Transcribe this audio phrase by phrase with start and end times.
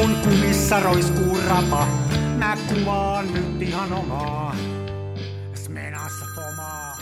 [0.00, 1.86] kun kumissa roiskuu rapa.
[2.38, 4.56] Mä kuvaan nyt ihan omaa.
[5.54, 6.96] Smenassa fomaa.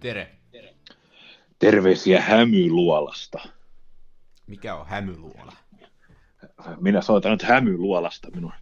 [0.00, 0.36] Tere.
[1.58, 3.38] Terveisiä Hämyluolasta.
[4.46, 5.52] Mikä on hämyluola?
[6.80, 8.28] Minä soitan nyt Hämyluolasta.
[8.34, 8.52] Minun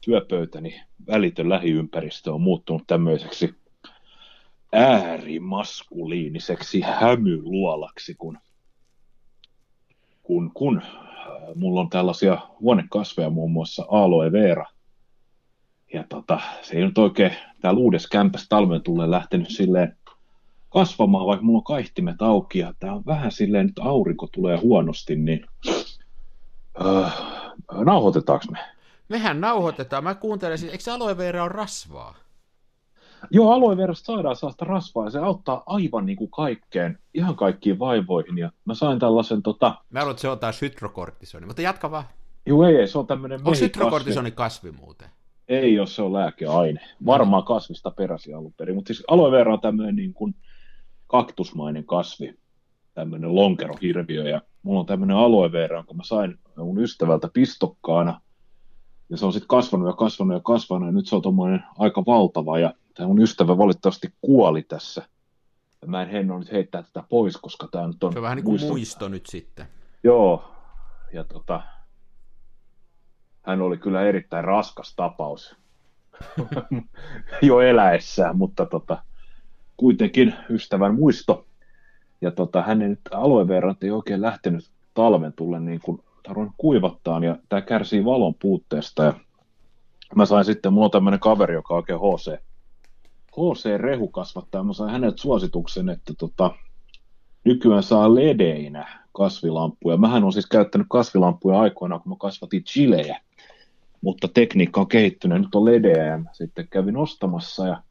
[0.00, 3.54] työpöytäni välitön lähiympäristö on muuttunut tämmöiseksi
[4.72, 8.38] äärimaskuliiniseksi hämyluolaksi, kun,
[10.22, 10.82] kun, kun
[11.54, 14.66] mulla on tällaisia huonekasveja, muun muassa aloe vera.
[15.94, 19.96] Ja tota, se ei nyt oikein täällä uudessa kämpässä talven tulee lähtenyt silleen
[20.68, 25.16] kasvamaan, vaikka mulla on kaihtimet auki ja tää on vähän silleen, nyt aurinko tulee huonosti,
[25.16, 25.46] niin
[26.86, 27.14] äh,
[27.84, 28.58] nauhoitetaanko me?
[29.08, 30.04] Mehän nauhoitetaan.
[30.04, 32.14] Mä kuuntelen, siis, eikö aloe vera on rasvaa?
[33.30, 37.78] Joo, aloe verasta saadaan sellaista rasvaa ja se auttaa aivan niin kuin kaikkeen, ihan kaikkiin
[37.78, 38.38] vaivoihin.
[38.38, 42.04] Ja mä sain tällaisen, tota, Mä luulen, että se on taas hydrokortisoni, mutta jatka vaan.
[42.46, 45.08] joo ei, ei, se on tämmöinen Onko hydrokortisoni kasvi muuten?
[45.48, 46.80] Ei, jos se on lääkeaine.
[47.06, 50.34] Varmaan kasvista peräsi alun perin, mutta siis aloe vera on tämmöinen niin kuin
[51.06, 52.34] kaktusmainen kasvi,
[52.94, 58.20] tämmöinen lonkerohirviö, ja mulla on tämmöinen aloe vera, jonka mä sain mun ystävältä pistokkaana,
[59.08, 62.04] ja se on sitten kasvanut ja kasvanut ja kasvanut, ja nyt se on tommoinen aika
[62.06, 65.08] valtava, ja tämä mun ystävä valitettavasti kuoli tässä.
[65.82, 68.12] Ja mä en henno nyt heittää tätä pois, koska tämä nyt on...
[68.12, 69.66] Se on vähän niin kuin muisto, muisto nyt sitten.
[70.04, 70.44] Joo,
[71.12, 71.62] ja tota,
[73.42, 75.56] hän oli kyllä erittäin raskas tapaus
[77.42, 79.02] jo eläessään, mutta tota,
[79.76, 81.46] kuitenkin ystävän muisto.
[82.20, 83.46] Ja tota, hänen nyt aloe
[83.82, 89.04] ei oikein lähtenyt talven tulle niin kuin tarvitse kuivattaa, ja tämä kärsii valon puutteesta.
[89.04, 89.14] Ja
[90.14, 92.40] mä sain sitten, mulla on tämmöinen kaveri, joka on oikein HC,
[93.36, 96.50] HC-rehu kasvattaa, mä sain hänet suosituksen, että tota,
[97.44, 99.96] nykyään saa ledeinä kasvilampuja.
[99.96, 103.20] Mähän on siis käyttänyt kasvilampuja aikoinaan, kun mä kasvatin chilejä,
[104.00, 107.82] mutta tekniikka on kehittynyt, nyt on ledejä ja mä sitten kävin ostamassa ja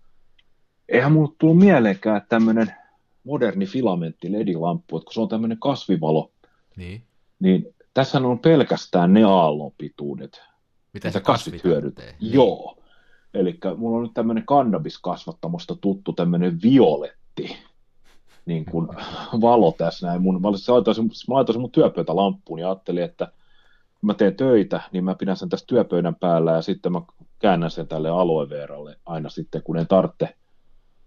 [0.89, 2.71] eihän mulle tullut mieleenkään, tämmöinen
[3.23, 6.31] moderni filamentti ledilamppu, että kun se on tämmöinen kasvivalo,
[6.75, 7.01] niin,
[7.39, 10.41] niin tässä on pelkästään ne aallonpituudet,
[10.93, 12.05] mitä, mitä kasvit hyödyntää.
[12.05, 12.33] Niin.
[12.33, 12.77] Joo.
[13.33, 17.57] Eli mulla on nyt tämmöinen kannabiskasvattamosta tuttu tämmöinen violetti
[18.45, 18.87] niin kuin
[19.41, 20.21] valo tässä näin.
[20.21, 23.25] Mun, mä, laitoisin, mä laitoisin mun työpöytälamppuun ja ajattelin, että
[23.99, 27.01] kun mä teen töitä, niin mä pidän sen tässä työpöydän päällä ja sitten mä
[27.39, 30.35] käännän sen tälle aloe veralle aina sitten, kun en tarvitse.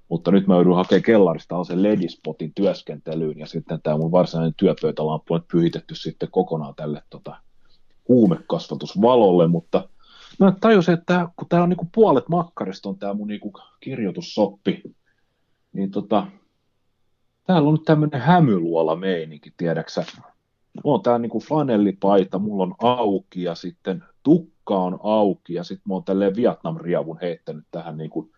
[0.08, 5.34] Mutta nyt mä joudun hakemaan kellarista sen ledispotin työskentelyyn ja sitten tämä mun varsinainen työpöytälamppu
[5.34, 7.36] on pyhitetty sitten kokonaan tälle tota,
[8.08, 9.88] huumekasvatusvalolle, mutta
[10.38, 14.82] mä tajusin, että tää, kun tämä on niinku puolet makkarista on tämä mun niinku kirjoitussoppi,
[15.72, 16.26] niin tota,
[17.46, 20.04] täällä on nyt tämmöinen hämyluola meininki, tiedäksä.
[20.84, 25.82] Mulla on tää niinku flanellipaita, mulla on auki ja sitten tukka on auki ja sitten
[25.88, 28.30] mä oon tälleen Vietnam-riavun heittänyt tähän niinku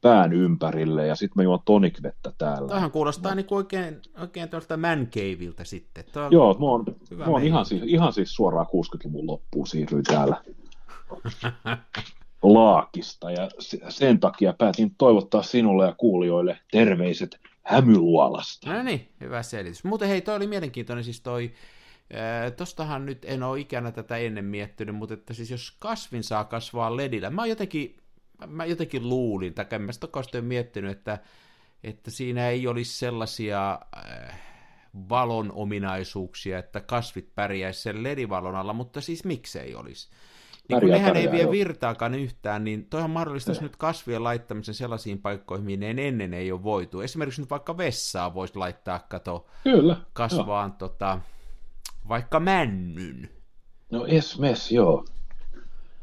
[0.00, 2.68] pään ympärille ja sitten mä juon tonikvettä täällä.
[2.68, 6.04] Tämähän kuulostaa niinku oikein, oikein tuolta man caveiltä sitten.
[6.12, 6.84] Tuo Joo, mä oon,
[7.16, 10.42] mä oon ihan, siis, ihan siis suoraan 60-luvun loppuun siirryin täällä
[12.42, 13.48] laakista ja
[13.88, 18.72] sen takia päätin toivottaa sinulle ja kuulijoille terveiset hämyluolasta.
[18.72, 19.84] No niin, hyvä selitys.
[19.84, 21.52] Muuten hei, toi oli mielenkiintoinen siis toi,
[22.56, 26.96] tostahan nyt en ole ikänä tätä ennen miettinyt, mutta että siis jos kasvin saa kasvaa
[26.96, 27.96] ledillä, mä jotenkin,
[28.46, 30.08] mä jotenkin luulin, tai en mä sitä
[30.40, 31.18] miettinyt, että,
[31.84, 34.40] että siinä ei olisi sellaisia äh,
[35.08, 40.08] valon ominaisuuksia, että kasvit pärjäisi sen ledivalon alla, mutta siis miksei olisi?
[40.68, 45.64] Niin kun nehän ei vie virtaakaan yhtään, niin toihan mahdollistaisi nyt kasvien laittamisen sellaisiin paikkoihin,
[45.64, 47.00] mihin ennen ei ole voitu.
[47.00, 51.20] Esimerkiksi nyt vaikka vessaa voisi laittaa, kato, Kyllä, kasvaan tota,
[52.08, 53.30] vaikka männyn.
[53.90, 55.04] No esmes, joo.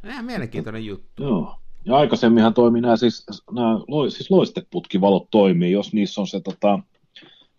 [0.03, 1.23] Ihan mielenkiintoinen juttu.
[1.23, 1.59] Joo.
[1.87, 3.79] Ja aikaisemminhan toimii nämä siis, nämä,
[4.09, 6.79] siis loisteputkivalot toimii, jos niissä on se tota,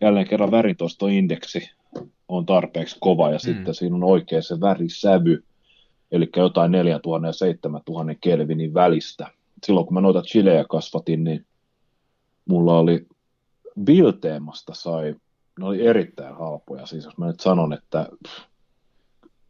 [0.00, 1.70] jälleen kerran värintoistoindeksi
[2.28, 3.40] on tarpeeksi kova ja mm.
[3.40, 5.44] sitten siinä on oikein se värisävy,
[6.12, 9.26] eli jotain 4000 ja 7000 kelvinin välistä.
[9.66, 11.46] Silloin kun mä noita chilejä kasvatin, niin
[12.48, 13.06] mulla oli
[13.84, 15.14] Bilteemasta sai,
[15.58, 18.08] ne oli erittäin halpoja, siis jos mä nyt sanon, että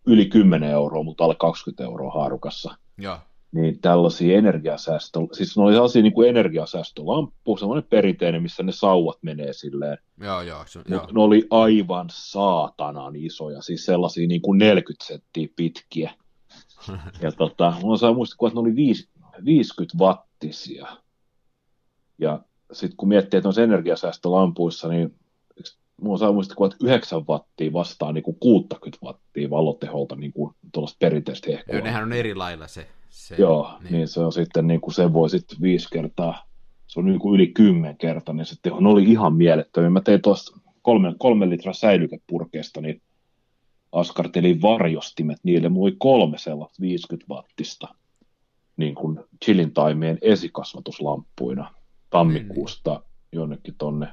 [0.07, 2.75] yli 10 euroa, mutta alle 20 euroa haarukassa.
[2.99, 3.21] Ja.
[3.53, 9.19] Niin tällaisia energiasäästö, siis ne oli sellaisia niin kuin energiasäästölamppu, semmoinen perinteinen, missä ne sauvat
[9.23, 9.99] menee silleen.
[10.21, 10.65] Joo, joo.
[10.67, 11.06] Se, joo.
[11.12, 16.15] ne oli aivan saatanan isoja, siis sellaisia niin kuin 40 senttiä pitkiä.
[17.23, 18.75] ja tota, mulla saa muistaa, että ne oli
[19.45, 20.87] 50 wattisia.
[22.19, 22.41] Ja
[22.73, 25.15] sitten kun miettii, että on energiasäästölampuissa, niin
[26.01, 30.97] mulla saa muistikuva, että 9 wattia vastaa niin kuin 60 wattia valoteholta niin kuin tuollaista
[30.99, 31.75] perinteistä hehkua.
[31.75, 32.89] Joo, nehän on eri lailla se.
[33.08, 33.93] Se Joo, niin.
[33.93, 34.08] niin.
[34.08, 36.46] se on sitten, niin kuin se voi sitten viisi kertaa,
[36.87, 39.90] se on niin kuin yli kymmen kertaa, niin se teho oli ihan mielettömiä.
[39.90, 43.02] Mä tein tuosta kolme, kolme litraa säilykepurkeesta, niin
[43.93, 45.69] askartelin varjostimet niille.
[45.69, 47.88] Mulla oli kolme sellaista 50 wattista
[48.76, 51.75] niin kuin chillin taimien esikasvatuslamppuina
[52.10, 53.38] tammikuusta niin, niin.
[53.40, 54.08] jonnekin tonne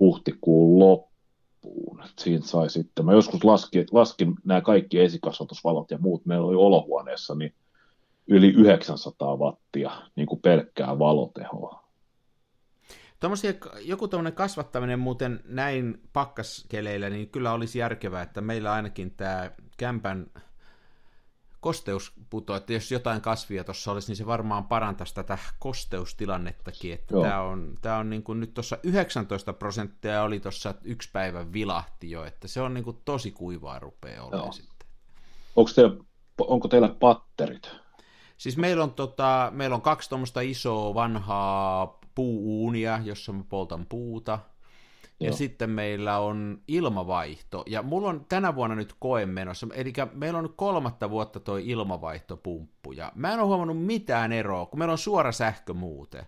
[0.00, 1.13] huhtikuun loppuun.
[2.04, 6.56] Et siinä sai sitten, mä joskus laskin, laskin nämä kaikki esikasvatusvalot ja muut, meillä oli
[6.56, 7.54] olohuoneessa, niin
[8.26, 11.84] yli 900 wattia niin kuin pelkkää valotehoa.
[13.20, 19.50] Tommosia, joku tuommoinen kasvattaminen muuten näin pakkaskeleillä, niin kyllä olisi järkevää, että meillä ainakin tämä
[19.76, 20.26] kämpän
[21.64, 27.40] kosteusputo, että jos jotain kasvia tuossa olisi, niin se varmaan parantaisi tätä kosteustilannettakin, että tämä
[27.40, 32.24] on, tämä on niin kuin nyt tuossa 19 prosenttia oli tuossa yksi päivä vilahti jo,
[32.24, 34.88] että se on niin kuin tosi kuivaa rupeaa olemaan sitten.
[35.56, 35.96] Onko teillä,
[36.38, 37.70] onko teillä patterit?
[38.36, 44.38] Siis meillä on, tota, meillä on kaksi tuommoista isoa vanhaa puuuunia, jossa mä poltan puuta,
[45.20, 45.36] ja Joo.
[45.36, 50.44] sitten meillä on ilmavaihto, ja mulla on tänä vuonna nyt koe menossa, eli meillä on
[50.44, 54.98] nyt kolmatta vuotta toi ilmavaihtopumppu, ja mä en ole huomannut mitään eroa, kun meillä on
[54.98, 56.26] suora sähkö muuten.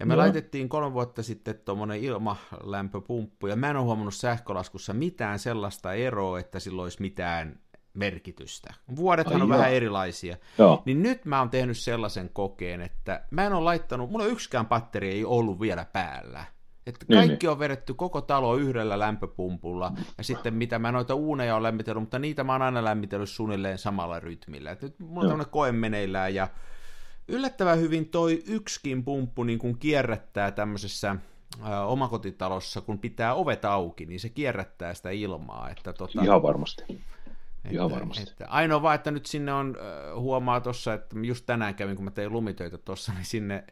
[0.00, 0.22] Ja me Joo.
[0.22, 6.38] laitettiin kolme vuotta sitten tuommoinen ilmalämpöpumppu, ja mä en ole huomannut sähkölaskussa mitään sellaista eroa,
[6.38, 7.60] että sillä olisi mitään
[7.94, 8.74] merkitystä.
[8.96, 9.58] Vuodethan Ai on joo.
[9.58, 10.36] vähän erilaisia.
[10.58, 10.82] Joo.
[10.84, 15.10] Niin nyt mä oon tehnyt sellaisen kokeen, että mä en ole laittanut, mulla yksikään patteri
[15.10, 16.44] ei ollut vielä päällä.
[16.86, 17.50] Että niin, kaikki niin.
[17.50, 22.18] on vedetty koko talo yhdellä lämpöpumpulla, ja sitten mitä mä noita uuneja on lämmitellyt, mutta
[22.18, 24.70] niitä mä oon aina lämmitellyt suunnilleen samalla rytmillä.
[24.70, 26.48] Et nyt mulla on tämmöinen koe meneillään, ja
[27.28, 31.16] yllättävän hyvin toi yksikin pumppu niin kun kierrättää tämmöisessä
[31.86, 35.70] omakotitalossa, kun pitää ovet auki, niin se kierrättää sitä ilmaa.
[35.70, 36.82] Että tota, Ihan varmasti.
[36.90, 38.22] Että, Ihan varmasti.
[38.30, 39.76] Että ainoa vaan, että nyt sinne on,
[40.14, 43.64] huomaa tuossa, että just tänään kävin, kun mä tein lumitöitä tuossa, niin sinne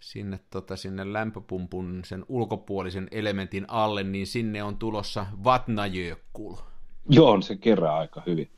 [0.00, 6.56] sinne, tota, sinne lämpöpumpun sen ulkopuolisen elementin alle, niin sinne on tulossa Vatnajökull.
[7.08, 8.50] Joo, se kerää aika hyvin.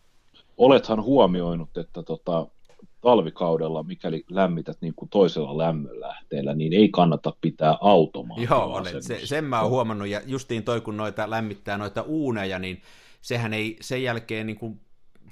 [0.56, 2.46] Olethan huomioinut, että tota,
[3.00, 8.48] talvikaudella, mikäli lämmität niin kuin toisella lämmönlähteellä, niin ei kannata pitää automaattia.
[8.50, 12.58] Joo, olen, se, sen mä oon huomannut, ja justiin toi, kun noita lämmittää noita uuneja,
[12.58, 12.82] niin
[13.20, 14.80] sehän ei sen jälkeen niin kuin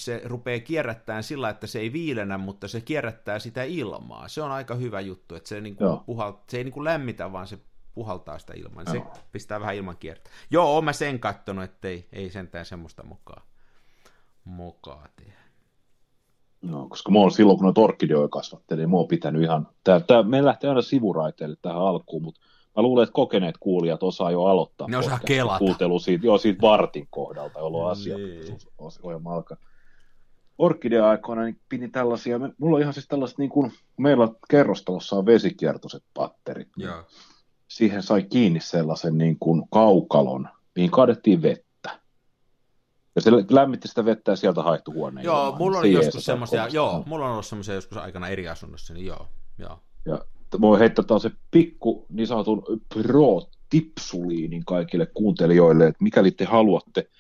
[0.01, 4.29] se rupeaa kierrättämään sillä, että se ei viilenä, mutta se kierrättää sitä ilmaa.
[4.29, 6.33] Se on aika hyvä juttu, että se, niin kuin puhal...
[6.49, 7.59] se ei niin kuin lämmitä, vaan se
[7.95, 8.85] puhaltaa sitä ilmaa.
[8.85, 9.03] Se
[9.33, 10.33] pistää vähän ilman kiertää.
[10.51, 13.43] Joo, oon mä sen kattonut, että ei, ei sentään semmoista mukaan,
[14.45, 15.33] mukaan tee.
[16.63, 20.01] No, koska mä oon silloin, kun noita orkideoja kasvattelin, niin mä oon pitänyt ihan, tää,
[20.01, 22.41] tää, me lähtee aina sivuraiteille tähän alkuun, mutta
[22.77, 24.89] mä luulen, että kokeneet kuulijat osaa jo aloittaa.
[24.89, 25.59] Ne osaa kelata.
[25.59, 28.17] Kuuntelu siitä, joo, siitä vartin kohdalta, jolloin asia
[29.03, 29.57] on alkaa
[30.59, 36.05] orkidea-aikoina niin pidin tällaisia, mulla on ihan siis tällaiset, niin kuin, meillä kerrostalossa on vesikiertoiset
[36.15, 37.05] patterit, niin Joo.
[37.69, 42.01] siihen sai kiinni sellaisen niin kuin kaukalon, mihin kaadettiin vettä.
[43.17, 45.25] Ja se lämmitti sitä vettä ja sieltä haihtui huoneen.
[45.25, 45.59] Joo, ilmaan.
[45.59, 49.27] mulla oli joskus semmoisia, joo, mulla on ollut semmoisia joskus aikana eri asunnossa, niin joo,
[49.59, 49.83] joo.
[50.07, 50.25] Ja
[50.61, 52.63] voi heittää taas se pikku niin sanotun
[52.95, 57.11] pro-tipsuliinin kaikille kuuntelijoille, että mikäli te haluatte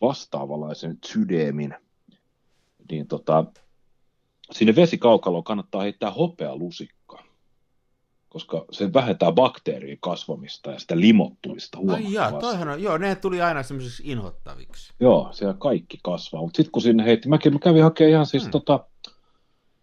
[0.00, 1.74] vastaavanlaisen sydämin
[2.90, 3.44] niin tota,
[4.52, 7.24] sinne vesikaukaloon kannattaa heittää hopealusikka,
[8.28, 12.18] koska se vähentää bakteerien kasvamista ja sitä limottumista huomattavasti.
[12.18, 14.92] Ai jaa, toihan on, joo, ne tuli aina semmoisiksi inhottaviksi.
[15.00, 18.42] Joo, siellä kaikki kasvaa, mutta sitten kun sinne heitti, mäkin mä kävin hakemaan ihan siis
[18.42, 18.50] hmm.
[18.50, 18.86] tota,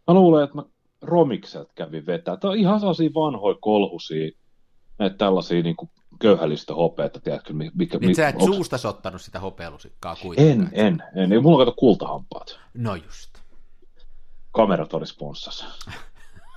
[0.07, 0.63] mä luulen, että mä
[1.01, 2.37] romikset kävin vetää.
[2.37, 4.31] Tämä on ihan sellaisia vanhoja kolhusia,
[4.99, 7.53] näitä tällaisia niin kuin köyhällistä hopeata, tiedätkö?
[7.53, 8.55] Mikä, niin sä et onks...
[8.55, 10.69] suusta ottanut sitä hopealusikkaa kuitenkaan.
[10.73, 11.33] En, en, en.
[11.33, 12.59] Ei mulla kato kultahampaat.
[12.73, 13.37] No just.
[14.51, 15.65] Kamerat oli sponssassa.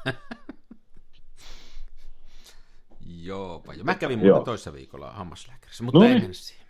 [3.22, 6.22] Joo, Mä kävin muuten toissa viikolla hammaslääkärissä, mutta no ei niin.
[6.22, 6.66] mennä siihen.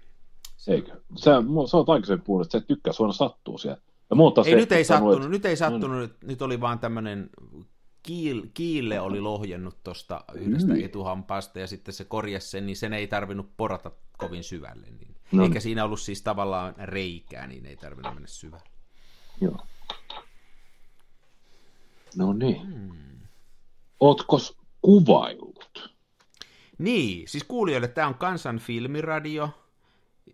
[0.69, 0.93] Eikö?
[1.17, 3.81] Sä, sä oot aikaisemmin puhunut, että sä et tykkää, suona sattuu siellä.
[4.11, 6.01] Ja ei, nyt ei sattunut, nyt ei sattunut, no.
[6.01, 7.31] nyt, nyt oli vaan tämmöinen
[8.03, 10.85] Kiil, Kiille oli lohjennut tuosta yhdestä mm.
[10.85, 14.87] etuhampaasta ja sitten se korjasi sen, niin sen ei tarvinnut porata kovin syvälle.
[14.87, 15.15] Niin.
[15.33, 15.45] No.
[15.45, 18.71] Eikä siinä ollut siis tavallaan reikää, niin ei tarvinnut mennä syvälle.
[19.41, 19.59] Joo.
[22.17, 22.63] No niin.
[22.63, 23.21] Hmm.
[24.01, 24.39] Ootko
[24.83, 25.95] kuvaillut?
[26.79, 29.51] Niin, siis kuulijoille tämä on Kansan filmiradio,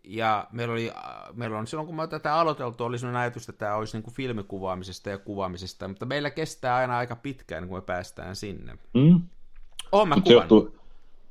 [0.07, 0.93] ja meillä, oli,
[1.35, 4.15] meillä on silloin, kun me tätä aloiteltu, oli sellainen ajatus, että tämä olisi niin kuin
[4.15, 8.79] filmikuvaamisesta ja kuvaamisesta, mutta meillä kestää aina aika pitkään, kun me päästään sinne.
[8.95, 9.21] Mm.
[9.93, 10.77] Oon mä johtuu,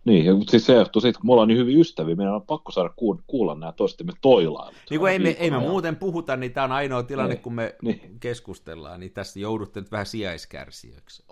[0.06, 2.72] Niin, mutta siis se johtuu siitä, kun me ollaan niin hyvin ystäviä, meidän on pakko
[2.72, 4.76] saada kuulla, kuulla nämä toistemme toilailut.
[4.90, 7.54] Niin kuin ei me, ei me muuten puhuta, niin tämä on ainoa tilanne, Niin, kun
[7.54, 8.18] me niin.
[8.20, 11.26] keskustellaan, niin tästä joudutte nyt vähän sijaiskärsijöiksi.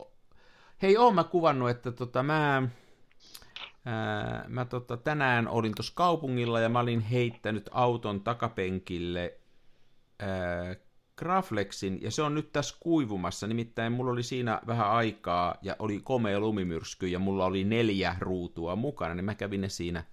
[0.81, 2.63] Hei, oon mä kuvannut, että tota, mä,
[3.85, 9.37] ää, mä tota, tänään olin tuossa kaupungilla ja mä olin heittänyt auton takapenkille
[10.19, 10.75] ää,
[11.17, 15.99] Graflexin, ja se on nyt tässä kuivumassa, nimittäin mulla oli siinä vähän aikaa, ja oli
[15.99, 20.03] komea lumimyrsky, ja mulla oli neljä ruutua mukana, niin mä kävin ne siinä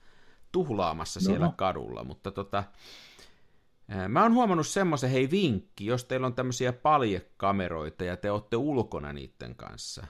[0.53, 1.55] tuhlaamassa siellä Joo.
[1.57, 2.65] kadulla, mutta tota,
[3.89, 8.57] ää, mä oon huomannut semmoisen, hei vinkki, jos teillä on tämmöisiä paljekameroita, ja te olette
[8.57, 10.07] ulkona niiden kanssa,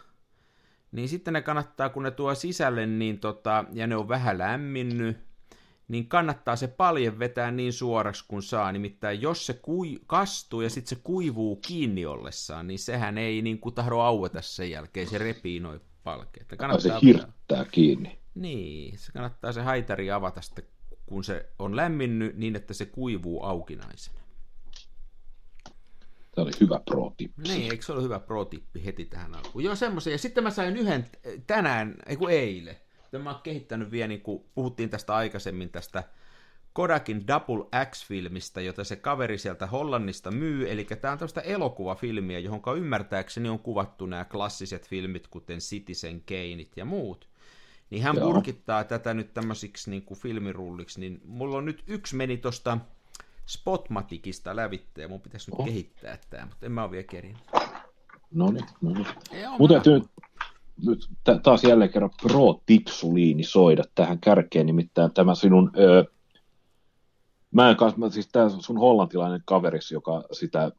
[0.93, 5.17] niin sitten ne kannattaa, kun ne tuo sisälle, niin tota, ja ne on vähän lämminnyt,
[5.89, 8.73] niin kannattaa se palje vetää niin suoraksi kuin saa.
[8.73, 13.59] Nimittäin jos se kui, kastuu ja sitten se kuivuu kiinni ollessaan, niin sehän ei niin
[13.59, 16.49] kuin tahdo aueta sen jälkeen, se repii noin palkeet.
[16.49, 18.19] Tai se Kannattaa, hirttää kiinni.
[18.35, 20.65] niin, se kannattaa se haitari avata sitten,
[21.07, 24.20] kun se on lämminnyt, niin että se kuivuu aukinaisena.
[26.35, 27.39] Tämä oli hyvä pro tip.
[27.39, 29.65] Niin, eikö se ole hyvä pro-tippi heti tähän alkuun?
[29.65, 30.11] Joo, semmoisen.
[30.11, 32.77] Ja sitten mä sain yhden äh, tänään, ei kun eilen.
[33.23, 36.03] Mä oon kehittänyt vielä, niin kuin puhuttiin tästä aikaisemmin, tästä
[36.73, 40.71] Kodakin Double X-filmistä, jota se kaveri sieltä Hollannista myy.
[40.71, 46.73] Eli tämä on tämmöistä elokuvafilmiä, johon ymmärtääkseni on kuvattu nämä klassiset filmit, kuten Citizen Kaneit
[46.77, 47.29] ja muut.
[47.91, 48.33] Niin hän Joo.
[48.33, 52.79] purkittaa tätä nyt tämmöisiksi niin kuin filmirulliksi, niin mulla on nyt yksi meni tosta
[53.51, 55.67] Spotmaticista lävitteen, mun pitäisi nyt Oh.
[55.67, 57.39] kehittää tämä, mutta en mä ole vielä kerinyt.
[58.35, 59.07] No niin, no niin.
[59.59, 59.75] Mutta
[60.87, 66.05] nyt tä- taas jälleen kerran pro-tipsuliini soida tähän kärkeen, nimittäin tämä sinun, ö,
[67.51, 70.73] mä en kas, mä, siis tämä sun hollantilainen kaveris, joka sitä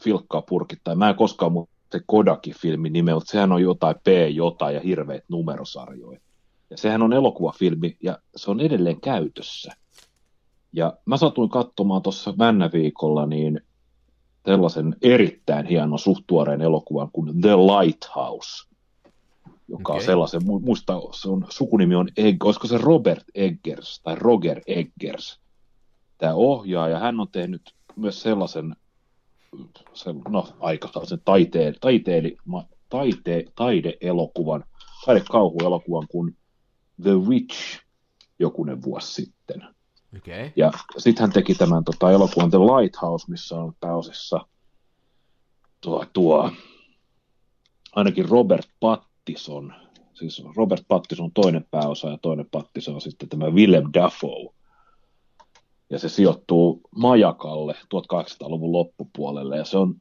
[0.00, 4.74] filkkaa purkittaa, mä en koskaan muista se Kodaki-filmin nimeä, mutta sehän on jotain P jotain
[4.74, 6.20] ja hirveät numerosarjoja.
[6.70, 9.72] Ja sehän on elokuvafilmi ja se on edelleen käytössä.
[10.72, 13.60] Ja mä satuin katsomaan tuossa männäviikolla niin
[14.46, 18.68] sellaisen erittäin hienon suht tuoreen elokuvan kuin The Lighthouse,
[19.68, 19.96] joka okay.
[19.96, 24.60] on sellaisen, mu- muista se on, sukunimi on, Egg, olisiko se Robert Eggers tai Roger
[24.66, 25.40] Eggers,
[26.18, 28.76] tämä ohjaaja, hän on tehnyt myös sellaisen,
[29.92, 34.64] se, no aika sellaisen taite, taiteeli, ma, taite, taideelokuvan,
[35.06, 36.36] taidekauhuelokuvan kuin
[37.02, 37.80] The Witch
[38.38, 39.62] jokunen vuosi sitten.
[40.16, 40.50] Okay.
[40.56, 44.46] Ja sitten hän teki tämän tota, elokuvan The Lighthouse, missä on pääosassa
[45.80, 46.50] tuo, tuo
[47.92, 49.74] ainakin Robert Pattison,
[50.14, 54.54] siis Robert Pattison on toinen pääosa ja toinen Pattison on sitten tämä Willem Dafoe.
[55.90, 59.94] Ja se sijoittuu Majakalle 1800-luvun loppupuolelle ja se on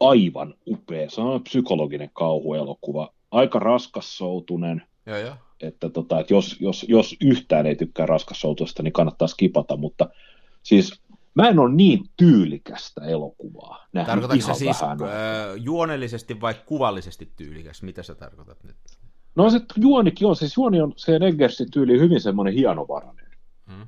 [0.00, 1.10] aivan upea.
[1.10, 3.12] Se on psykologinen kauhuelokuva.
[3.30, 5.34] Aika raskassoutunen, Joo, joo.
[5.62, 10.08] Että, tota, että jos, jos, jos yhtään ei tykkää raskassoutuista, niin kannattaa skipata, mutta
[10.62, 11.02] siis
[11.34, 15.02] mä en ole niin tyylikästä elokuvaa nähnyt Tarkoitatko ihan se siis vähän.
[15.02, 15.08] äh,
[15.56, 17.82] juonellisesti vai kuvallisesti tyylikäs?
[17.82, 18.76] Mitä sä tarkoitat nyt?
[19.36, 23.26] No se juonikin on, siis juoni on se Eggersin tyyli hyvin semmoinen hienovarainen,
[23.66, 23.86] Hmm?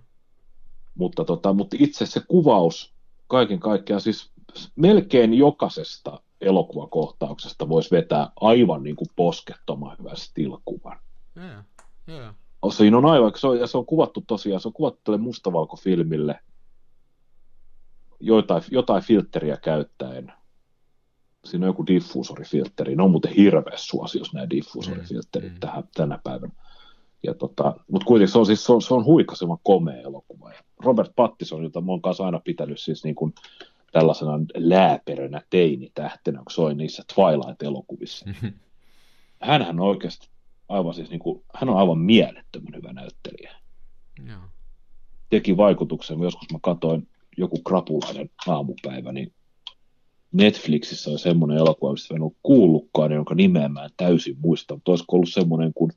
[0.95, 2.95] mutta, tota, mutta itse se kuvaus
[3.26, 4.33] kaiken kaikkiaan, siis
[4.76, 10.99] melkein jokaisesta elokuvakohtauksesta voisi vetää aivan niin kuin poskettoman hyvän stilkuvan.
[11.37, 11.62] Joo,
[12.17, 12.33] joo.
[12.73, 16.41] Siinä on aivan, se on, ja se on kuvattu tosiaan, se on kuvattu tälle mustavalkofilmille
[18.21, 20.33] joitain, jotain filtteriä käyttäen.
[21.45, 25.61] Siinä on joku diffuusorifiltteri, ne on muuten hirveä suosios nämä diffuusorifiltterit Mm, mm.
[25.61, 26.53] tähän, tänä päivänä.
[27.23, 30.53] Ja tota, mutta kuitenkin se on, siis, se on, se on huikasevan komea elokuva.
[30.53, 33.35] Ja Robert Pattison, jota mä oon kanssa aina pitänyt siis niin kuin
[33.93, 38.31] tällaisena lääperönä teinitähtenä, kun soi niissä Twilight-elokuvissa.
[39.43, 40.32] Hänhän on oikeasti
[40.73, 43.52] aivan siis niin kuin, hän on aivan mielettömän hyvä näyttelijä.
[44.29, 44.41] Joo.
[45.31, 49.33] Teki vaikutuksen, joskus mä katsoin joku krapulainen aamupäivä, niin
[50.33, 54.93] Netflixissä on semmoinen elokuva, mistä en ole kuullutkaan, jonka nimeä mä en täysin muista, mutta
[54.93, 55.93] olisiko ollut semmoinen kuin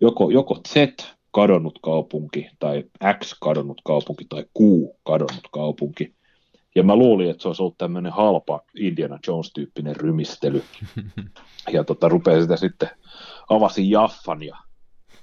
[0.00, 0.74] joko, joko Z
[1.30, 2.84] kadonnut kaupunki tai
[3.18, 4.60] X kadonnut kaupunki tai Q
[5.02, 6.14] kadonnut kaupunki.
[6.74, 10.62] Ja mä luulin, että se olisi ollut tämmöinen halpa Indiana Jones-tyyppinen rymistely.
[11.72, 12.90] Ja tota, rupesin sitä sitten,
[13.48, 14.56] avasin Jaffan ja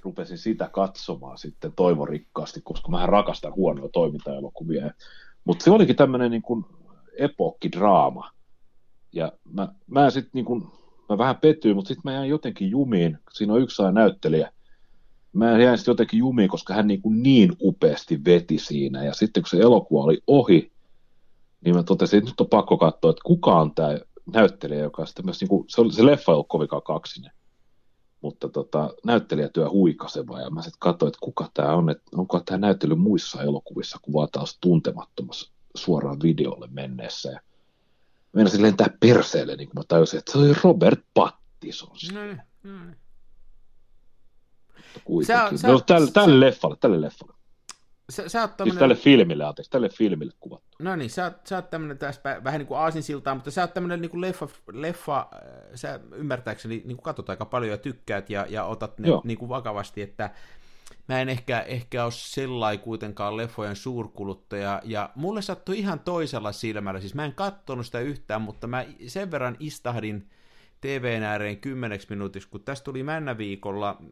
[0.02, 4.90] rupesin sitä katsomaan sitten toivorikkaasti, koska mä rakastan huonoja toimintaelokuvia.
[5.44, 6.64] Mutta se olikin tämmöinen niin kuin
[7.18, 8.30] epokkidraama.
[9.12, 10.64] Ja mä, mä sitten niin kuin,
[11.08, 13.18] mä vähän pettyin, mutta sitten mä jäin jotenkin jumiin.
[13.32, 14.52] Siinä on yksi näyttelijä.
[15.32, 19.04] Mä jäin sitten jotenkin jumiin, koska hän niin, kuin niin upeasti veti siinä.
[19.04, 20.72] Ja sitten kun se elokuva oli ohi,
[21.64, 23.98] niin mä totesin, että nyt on pakko katsoa, että kuka on tämä
[24.32, 27.32] näyttelijä, joka sitten myös, niin kuin, se, oli, se leffa ei ollut kovinkaan kaksinen.
[28.20, 32.58] mutta tota, näyttelijätyö huikaseva, ja mä sitten katsoin, että kuka tämä on, että onko tämä
[32.58, 37.40] näyttely muissa elokuvissa, kuvaa taas tuntemattomassa suoraan videolle menneessä, ja
[38.32, 41.90] meinasin lentää perseelle, niin kuin mä tajusin, että se oli Robert Pattison.
[42.12, 42.96] No, niin, no, niin.
[45.04, 45.58] Kuitenkin.
[45.58, 47.34] Sä, no, tälle, tälle leffalle, tälle leffalle.
[48.10, 48.72] Sä, sä oot tämmönen...
[48.72, 50.76] Siis tälle filmille, anteeksi, tälle filmille kuvattu.
[50.78, 54.00] No niin, sä, sä oot tämmönen tässä vähän niin kuin aasinsiltaa, mutta sä oot tämmönen
[54.00, 55.40] niin kuin leffa, leffa, äh,
[55.74, 59.48] sä ymmärtääkseni niin kuin katsot aika paljon ja tykkäät ja, ja otat ne niin kuin
[59.48, 60.30] vakavasti, että
[61.08, 67.00] mä en ehkä, ehkä ole sellainen kuitenkaan leffojen suurkuluttaja, ja mulle sattui ihan toisella silmällä,
[67.00, 70.28] siis mä en kattonut sitä yhtään, mutta mä sen verran istahdin
[70.80, 74.02] TVn ääreen kymmeneksi minuutiksi, kun tästä tuli männä viikolla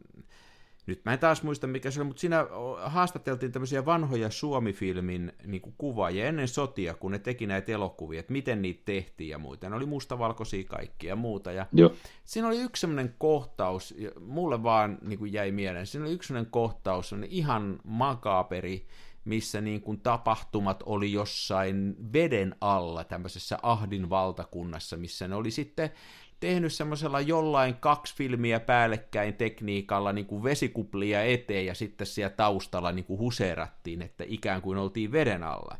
[0.89, 2.45] nyt mä en taas muista mikä se oli, mutta siinä
[2.81, 8.61] haastateltiin tämmöisiä vanhoja Suomi-filmin niin kuvaajia ennen sotia, kun ne teki näitä elokuvia, että miten
[8.61, 9.69] niitä tehtiin ja muita.
[9.69, 11.51] Ne oli mustavalkoisia kaikki ja muuta.
[11.51, 11.93] Ja Joo.
[12.25, 16.51] Siinä oli yksi semmoinen kohtaus, mulle vaan niin kuin jäi mieleen, siinä oli yksi semmoinen
[16.51, 18.87] kohtaus, semmoinen ihan makaaperi,
[19.25, 25.91] missä niin kuin tapahtumat oli jossain veden alla tämmöisessä Ahdin valtakunnassa, missä ne oli sitten
[26.39, 32.91] tehnyt semmoisella jollain kaksi filmiä päällekkäin tekniikalla niin kuin vesikuplia eteen ja sitten siellä taustalla
[32.91, 35.77] niin kuin huseerattiin, että ikään kuin oltiin veden alla.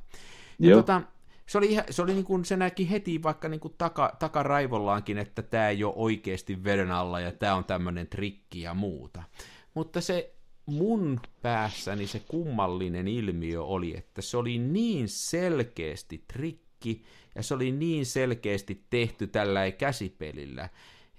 [0.59, 1.01] Ja tota,
[1.45, 5.17] se oli, ihan, se, oli niin kuin, se näki heti vaikka niin kuin taka, takaraivollaankin,
[5.17, 9.23] että tämä ei ole oikeasti veden alla ja tämä on tämmöinen trikki ja muuta.
[9.73, 10.33] Mutta se
[10.65, 17.03] mun päässäni se kummallinen ilmiö oli, että se oli niin selkeästi trikki,
[17.39, 20.69] ja se oli niin selkeästi tehty tällä käsipelillä,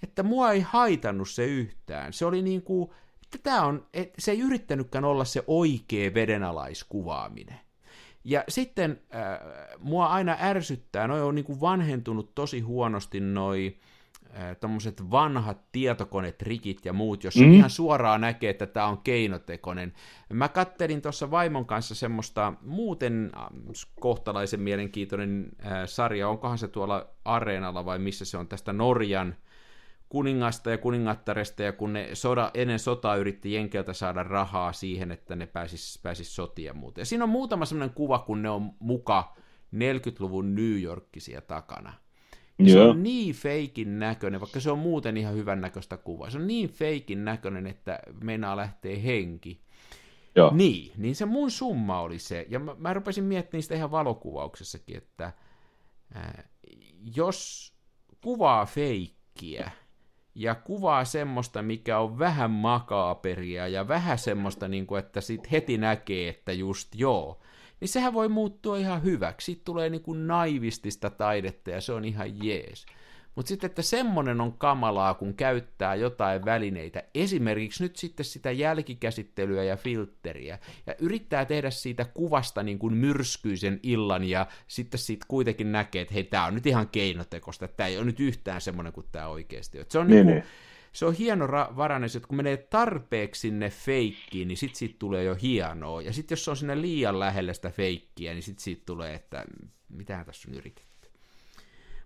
[0.02, 2.12] että mua ei haitannut se yhtään.
[2.12, 2.90] Se oli niin kuin,
[3.22, 7.60] että tämä on, että se ei yrittänytkään olla se oikea vedenalaiskuvaaminen.
[8.24, 9.38] Ja sitten äh,
[9.78, 13.76] mua aina ärsyttää, noi on niin kuin vanhentunut tosi huonosti noi
[14.60, 17.52] tuommoiset vanhat tietokonetrikit ja muut, jos mm.
[17.52, 19.92] ihan suoraan näkee, että tämä on keinotekoinen.
[20.32, 23.32] Mä kattelin tuossa vaimon kanssa semmoista muuten
[24.00, 29.36] kohtalaisen mielenkiintoinen äh, sarja, onkohan se tuolla Areenalla vai missä se on, tästä Norjan
[30.08, 35.36] kuningasta ja kuningattaresta, ja kun ne soda, ennen sotaa yritti Jenkeltä saada rahaa siihen, että
[35.36, 37.00] ne pääsis, pääsis sotia ja muuta.
[37.00, 39.34] Ja siinä on muutama semmoinen kuva, kun ne on muka
[39.74, 41.92] 40-luvun New Yorkisia takana.
[42.66, 46.30] Ja se on niin feikin näköinen, vaikka se on muuten ihan hyvän näköistä kuvaa.
[46.30, 49.60] Se on niin feikin näköinen, että meinaa lähtee henki.
[50.36, 50.50] Joo.
[50.54, 52.46] Niin, niin se mun summa oli se.
[52.48, 55.32] Ja mä, mä rupesin miettimään sitä ihan valokuvauksessakin, että
[56.14, 56.48] ää,
[57.16, 57.72] jos
[58.20, 59.70] kuvaa feikkiä
[60.34, 65.78] ja kuvaa semmoista, mikä on vähän makaaperia ja vähän semmoista, niin kuin, että sit heti
[65.78, 67.40] näkee, että just joo,
[67.80, 69.44] niin sehän voi muuttua ihan hyväksi.
[69.44, 72.86] Siitä tulee niin kuin naivistista taidetta ja se on ihan jees.
[73.34, 79.64] Mutta sitten, että semmonen on kamalaa, kun käyttää jotain välineitä, esimerkiksi nyt sitten sitä jälkikäsittelyä
[79.64, 85.72] ja filtteriä, ja yrittää tehdä siitä kuvasta niin kuin myrskyisen illan, ja sitten siitä kuitenkin
[85.72, 89.06] näkee, että hei, tämä on nyt ihan keinotekosta, tämä ei ole nyt yhtään semmoinen kuin
[89.12, 89.84] tämä oikeasti on.
[89.88, 90.44] Se on niin, niin kuin, niin
[90.92, 95.24] se on hieno ra- varainen, että kun menee tarpeeksi sinne feikkiin, niin sit siitä tulee
[95.24, 96.02] jo hienoa.
[96.02, 99.44] Ja sitten jos se on sinne liian lähellä sitä feikkiä, niin sitten siitä tulee, että
[99.88, 100.90] mitä tässä on yritetty.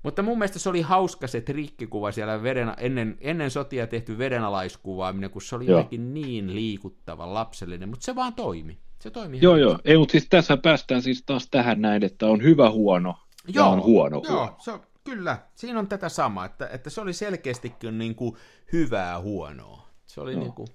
[0.02, 5.30] Mutta mun mielestä se oli hauska se trikkikuva siellä veden, ennen, ennen sotia tehty vedenalaiskuvaaminen,
[5.30, 5.78] kun se oli joo.
[5.78, 8.78] jotenkin niin liikuttava, lapsellinen, mutta se vaan toimi.
[9.00, 9.78] Se toimi joo, joo.
[9.84, 13.14] Ei, mutta siis tässä päästään siis taas tähän näin, että on hyvä huono
[13.48, 14.56] joo, ja on huono joo, huono.
[14.58, 18.36] Se on, Kyllä, siinä on tätä samaa, että, että se oli selkeästikin niin kuin
[18.72, 19.88] hyvää huonoa.
[20.06, 20.68] Se oli niin kuin...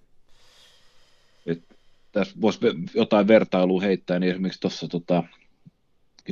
[1.45, 1.63] Et
[2.11, 2.59] tässä voisi
[2.93, 5.23] jotain vertailua heittää, niin esimerkiksi tuossa tota,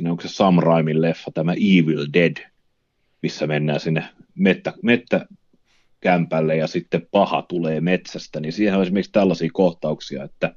[0.04, 2.36] onko se Sam Raimin leffa, tämä Evil Dead,
[3.22, 9.50] missä mennään sinne mettä, mettäkämpälle ja sitten paha tulee metsästä, niin siihen on esimerkiksi tällaisia
[9.52, 10.54] kohtauksia, että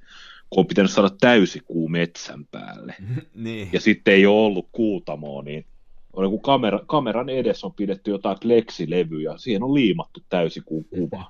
[0.49, 2.95] kun on pitänyt saada täysikuu metsän päälle,
[3.35, 3.69] niin.
[3.73, 5.65] ja sitten ei ole ollut kuutamoa, niin
[6.13, 11.25] on joku kamera, kameran edessä on pidetty jotain pleksilevyä, siihen on liimattu täysikuun kuva.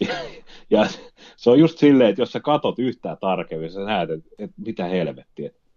[0.00, 0.14] ja,
[0.70, 0.86] ja
[1.36, 4.84] se on just silleen, että jos sä katot yhtään tarkemmin, sä näet, että, että mitä
[4.84, 5.46] helvettiä.
[5.46, 5.67] Että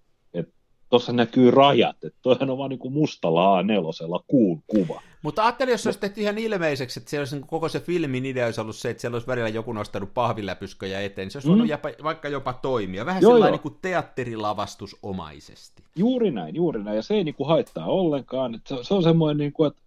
[0.92, 5.02] tuossa näkyy rajat, että toihan on vaan niin kuin mustalla A4 kuun kuva.
[5.22, 8.26] Mutta ajattelin, jos se olisi tehty ihan ilmeiseksi, että siellä olisi niin koko se filmin
[8.26, 11.48] idea olisi ollut se, että siellä olisi välillä joku nostanut pahviläpysköjä eteen, niin se olisi
[11.48, 11.52] mm.
[11.52, 13.06] voinut jopa, vaikka jopa toimia.
[13.06, 13.56] Vähän joo, sellainen joo.
[13.56, 15.84] niin kuin teatterilavastusomaisesti.
[15.96, 18.56] Juuri näin, juuri näin, ja se ei niin kuin haittaa ollenkaan.
[18.56, 19.82] Että se, se on semmoinen, niin kuin, että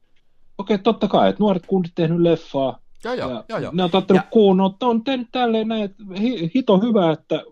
[0.59, 3.73] okei, totta kai, että nuoret kundit tehnyt leffaa, Joo, joo, joo, joo.
[3.75, 4.31] Ne on ottanut ja...
[4.31, 6.05] kuun, on tehnyt tälleen näin, että
[6.55, 7.43] hito hyvä, että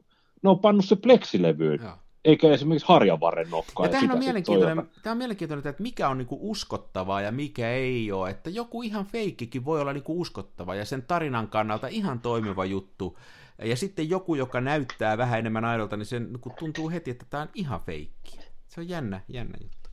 [0.42, 1.80] ne on pannut se pleksilevyyn.
[1.82, 1.92] Joo.
[2.24, 3.86] Eikä esimerkiksi harjavarren nokkaa.
[3.86, 8.12] Ja tämähän on mielenkiintoinen, tämä on mielenkiintoinen, että mikä on niinku uskottavaa ja mikä ei
[8.12, 8.30] ole.
[8.30, 13.18] Että joku ihan feikkikin voi olla niinku uskottava ja sen tarinan kannalta ihan toimiva juttu.
[13.64, 17.42] Ja sitten joku, joka näyttää vähän enemmän aidolta, niin se niinku tuntuu heti, että tämä
[17.42, 18.38] on ihan feikki.
[18.68, 19.90] Se on jännä, jännä juttu.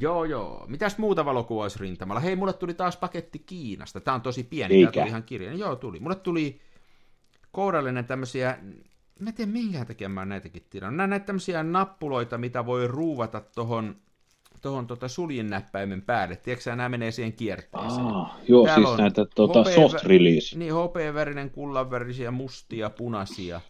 [0.00, 0.64] Joo, joo.
[0.68, 2.20] Mitäs muuta valokuvaa olisi rintamalla?
[2.20, 4.00] Hei, mulle tuli taas paketti Kiinasta.
[4.00, 4.90] Tämä on tosi pieni, Eikä.
[4.92, 5.58] tämä tuli ihan kirjeen.
[5.58, 6.00] Joo, tuli.
[6.00, 6.60] Mulle tuli
[7.52, 8.58] kourallinen tämmöisiä,
[9.18, 10.96] mä en tiedä minkä takia mä näitäkin tiedän.
[10.96, 13.96] Nämä näitä tämmöisiä nappuloita, mitä voi ruuvata tuohon
[14.62, 15.06] tuohon tota
[15.48, 16.36] näppäimen päälle.
[16.36, 18.06] Tiedätkö nämä menee siihen kierteeseen.
[18.06, 20.58] Ah, joo, Täällä siis näitä tuota, soft release.
[20.58, 23.60] Niin, hopeavärinen, kullanvärisiä, mustia, punaisia.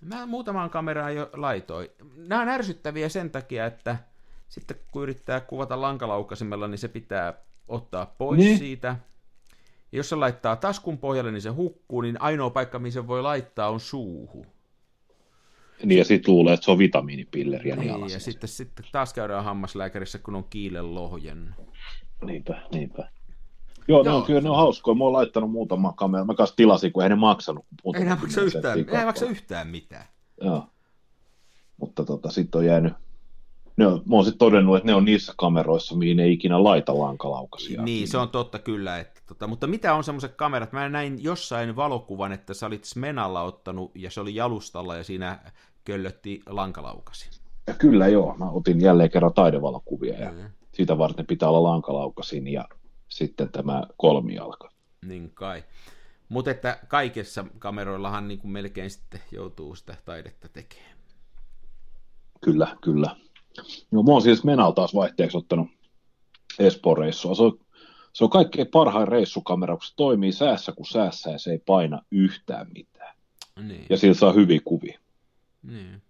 [0.00, 1.88] Mä muutamaan kameraan jo laitoin.
[2.16, 3.96] Nämä on ärsyttäviä sen takia, että
[4.48, 7.34] sitten kun yrittää kuvata lankalaukasimella, niin se pitää
[7.68, 8.58] ottaa pois niin.
[8.58, 8.96] siitä.
[9.92, 13.22] Ja jos se laittaa taskun pohjalle, niin se hukkuu, niin ainoa paikka, mihin se voi
[13.22, 14.46] laittaa, on suuhu.
[15.84, 17.76] Niin, ja sitten luulee, että se on vitamiinipilleriä.
[17.76, 21.54] Niin, niin ja sitten, sitten taas käydään hammaslääkärissä, kun on kiilen lohjen.
[22.24, 23.10] Niinpä, niinpä.
[23.88, 24.02] Joo, Joo.
[24.02, 24.94] Ne on, kyllä ne on hauskoja.
[24.94, 26.24] Mä oon laittanut muutama kamera.
[26.24, 27.66] Mä kanssa tilasin, kun ei ne maksanut.
[27.94, 30.04] Ei ne maksa yhtään, ei maksa yhtään mitään.
[30.40, 30.66] Joo.
[31.76, 32.92] Mutta tota, sitten on jäänyt
[33.78, 36.98] ne on, mä oon sitten todennut, että ne on niissä kameroissa, mihin ei ikinä laita
[36.98, 37.82] lankalaukasia.
[37.82, 38.98] Niin, se on totta kyllä.
[38.98, 40.72] Että, tota, mutta mitä on semmoiset kamerat?
[40.72, 45.38] Mä näin jossain valokuvan, että sä olit Smenalla ottanut ja se oli jalustalla ja siinä
[45.84, 47.30] köllötti lankalaukasi.
[47.66, 50.50] Ja kyllä joo, mä otin jälleen kerran taidevalokuvia ja mm.
[50.74, 52.68] siitä varten pitää olla lankalaukasin ja
[53.08, 54.70] sitten tämä kolmijalka.
[55.06, 55.64] Niin kai.
[56.28, 60.98] Mutta että kaikessa kameroillahan niin kuin melkein sitten joutuu sitä taidetta tekemään.
[62.40, 63.16] Kyllä, kyllä.
[63.90, 65.68] No, mä oon siis Menal taas vaihteeksi ottanut
[66.58, 67.34] Espoo-reissua.
[67.34, 67.58] Se on,
[68.12, 72.02] se on kaikkein parhain reissukamera, kun se toimii säässä kuin säässä ja se ei paina
[72.10, 73.16] yhtään mitään.
[73.62, 73.86] Niin.
[73.90, 74.98] Ja sillä saa hyviä kuvia.
[75.62, 76.02] Niin.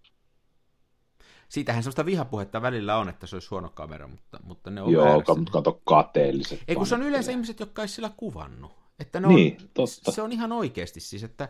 [1.49, 5.23] Siitähän sellaista vihapuhetta välillä on, että se olisi huono kamera, mutta, mutta ne on Joo,
[5.35, 6.63] mutta kato kateelliset.
[6.67, 8.71] Ei kun se on yleensä ihmiset, jotka ei sillä kuvannut.
[8.99, 10.11] Että ne niin, on, totta.
[10.11, 11.49] Se on ihan oikeasti siis, että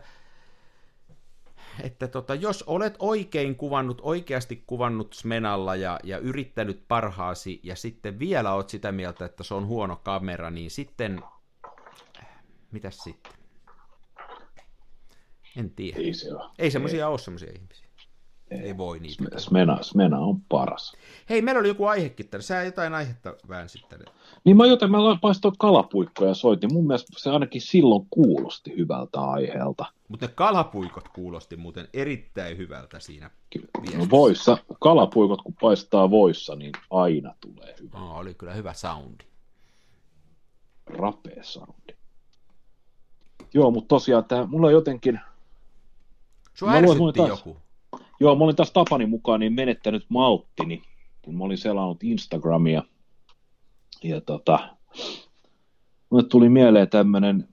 [1.80, 8.18] että tota, jos olet oikein kuvannut, oikeasti kuvannut Smenalla ja, ja yrittänyt parhaasi, ja sitten
[8.18, 11.22] vielä oot sitä mieltä, että se on huono kamera, niin sitten,
[12.72, 13.32] mitäs sitten?
[15.56, 15.98] En tiedä.
[15.98, 16.50] Ei se ole.
[16.58, 17.89] Ei semmoisia ole semmoisia ihmisiä.
[18.50, 19.24] Ei, ei voi niitä.
[19.36, 20.92] Smena, Smena on paras.
[21.28, 22.42] Hei, meillä oli joku aihekin tänne.
[22.42, 24.04] Sä jotain aihetta väänsit tänne.
[24.44, 26.72] Niin mä joten mä paistoin kalapuikkoja ja soitin.
[26.72, 29.84] Mun mielestä se ainakin silloin kuulosti hyvältä aiheelta.
[30.08, 33.30] Mutta ne kalapuikot kuulosti muuten erittäin hyvältä siinä
[33.96, 37.98] No voissa, kalapuikot kun paistaa voissa, niin aina tulee hyvä.
[37.98, 39.24] No, oli kyllä hyvä soundi.
[40.86, 41.94] Rapea soundi.
[43.54, 45.20] Joo, mutta tosiaan tämä, mulla on jotenkin...
[46.54, 47.56] Sua ärsytti taas, joku.
[48.20, 50.82] Joo, mä olin taas Tapani mukaan niin menettänyt malttini,
[51.22, 52.82] kun mä olin selannut Instagramia.
[54.02, 54.58] Ja tota,
[56.10, 57.48] mulle tuli mieleen tämmöinen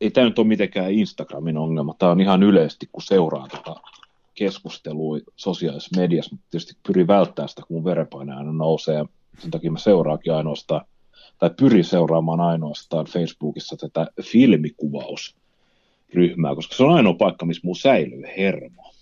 [0.00, 3.74] ei tämä nyt ole mitenkään Instagramin ongelma, tämä on ihan yleisesti, kun seuraa tätä
[4.34, 9.04] keskustelua sosiaalisessa mediassa, mutta tietysti pyrin välttämään sitä, kun mun verenpaine aina nousee,
[9.38, 10.86] sen takia mä seuraakin ainoastaan,
[11.38, 18.22] tai pyrin seuraamaan ainoastaan Facebookissa tätä filmikuvausryhmää, koska se on ainoa paikka, missä mun säilyy
[18.36, 18.93] hermo.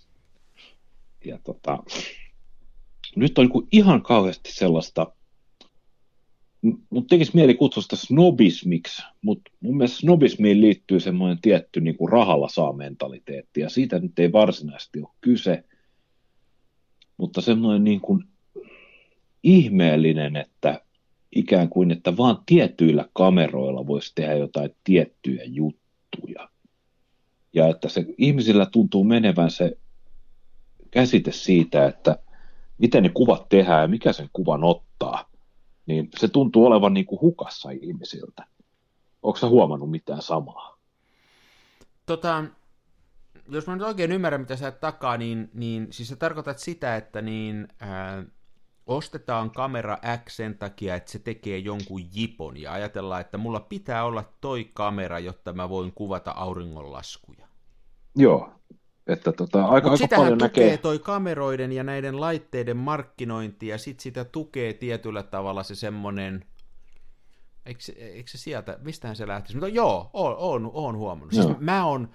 [1.24, 1.78] Ja tota,
[3.16, 5.12] nyt on niin ihan kauheasti sellaista
[6.62, 12.12] mutta tekisi mieli kutsua sitä snobismiksi, mutta mun mielestä snobismiin liittyy semmoinen tietty niin kuin
[12.12, 15.64] rahalla saa mentaliteetti, ja siitä nyt ei varsinaisesti ole kyse,
[17.16, 18.24] mutta semmoinen niin kuin
[19.42, 20.80] ihmeellinen, että
[21.37, 26.48] ikään kuin, että vaan tietyillä kameroilla voisi tehdä jotain tiettyjä juttuja.
[27.52, 29.78] Ja että se ihmisillä tuntuu menevän se
[30.92, 32.18] käsite siitä, että
[32.78, 35.24] miten ne kuvat tehdään ja mikä sen kuvan ottaa–
[35.87, 38.46] niin se tuntuu olevan niin kuin hukassa ihmisiltä.
[39.22, 40.78] Onko sä huomannut mitään samaa?
[42.07, 42.44] Tota,
[43.48, 47.22] jos mä nyt oikein ymmärrän, mitä sä takaa, niin, niin siis sä tarkoitat sitä, että
[47.22, 48.24] niin, ää,
[48.87, 54.05] ostetaan kamera X sen takia, että se tekee jonkun jipon ja ajatellaan, että mulla pitää
[54.05, 57.46] olla toi kamera, jotta mä voin kuvata auringonlaskuja.
[58.16, 58.52] Joo,
[59.07, 60.77] että tota, aika, aika sitähän paljon tukee näkee...
[60.77, 66.45] toi kameroiden ja näiden laitteiden markkinointi, ja sit sitä tukee tietyllä tavalla se semmonen,
[67.67, 69.55] eikö, eikö se sieltä, mistähän se lähtisi?
[69.55, 71.33] Mutta joo, oon, oon, oon huomannut.
[71.33, 72.09] Siis mä oon,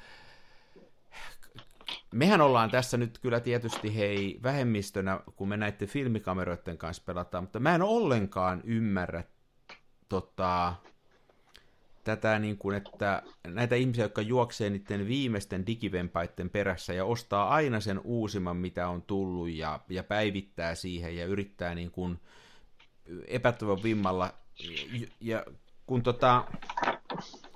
[2.13, 7.59] mehän ollaan tässä nyt kyllä tietysti hei vähemmistönä, kun me näiden filmikameroiden kanssa pelataan, mutta
[7.59, 9.23] mä en ollenkaan ymmärrä
[10.09, 10.73] tota,
[12.07, 17.79] tätä, niin kuin, että näitä ihmisiä, jotka juoksee niiden viimeisten digivempaiden perässä ja ostaa aina
[17.79, 22.19] sen uusimman, mitä on tullut ja, ja päivittää siihen ja yrittää niin kuin
[23.27, 24.33] epätoivon vimmalla.
[24.99, 25.45] Ja, ja
[25.85, 26.45] kun tota,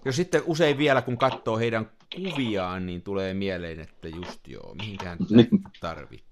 [0.05, 5.17] jos sitten usein vielä, kun katsoo heidän kuviaan, niin tulee mieleen, että just joo, mihinkään
[5.17, 5.49] tätä niin.
[5.79, 6.31] tarvittiin.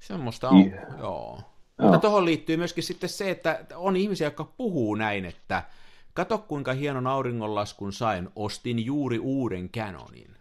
[0.00, 0.98] Semmoista on, yeah.
[0.98, 1.40] joo.
[1.82, 5.62] Mutta tuohon liittyy myöskin sitten se, että on ihmisiä, jotka puhuu näin, että
[6.14, 10.36] kato kuinka hienon auringonlaskun sain, ostin juuri uuden Canonin.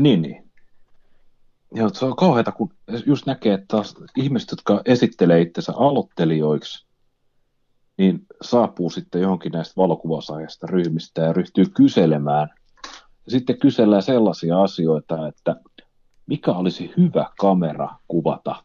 [0.00, 0.50] Niin, niin.
[1.74, 2.70] Joo, se on kauheata, kun
[3.06, 6.86] just näkee, että taas ihmiset, jotka esittelee itsensä aloittelijoiksi,
[7.96, 12.48] niin saapuu sitten johonkin näistä valokuvausaiheista ryhmistä ja ryhtyy kyselemään.
[13.28, 15.56] Sitten kysellään sellaisia asioita, että
[16.26, 18.64] mikä olisi hyvä kamera kuvata,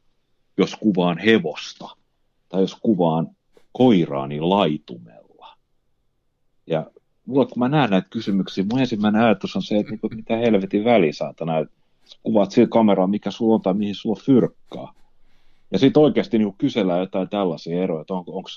[0.58, 1.90] jos kuvaan hevosta
[2.50, 3.28] tai jos kuvaan
[3.72, 5.19] koiraani laitumella.
[6.70, 6.92] Ja
[7.26, 10.38] mulla, kun mä näen näitä kysymyksiä, mun ensimmäinen ajatus on se, että niin kuin, mitä
[10.38, 11.74] helvetin väliin saatana, että
[12.24, 14.94] kuvaat sillä kameraa, mikä sulla on tai mihin sulla fyrkkaa.
[15.72, 18.50] Ja sitten oikeasti niin kysellään jotain tällaisia eroja, että onko, onko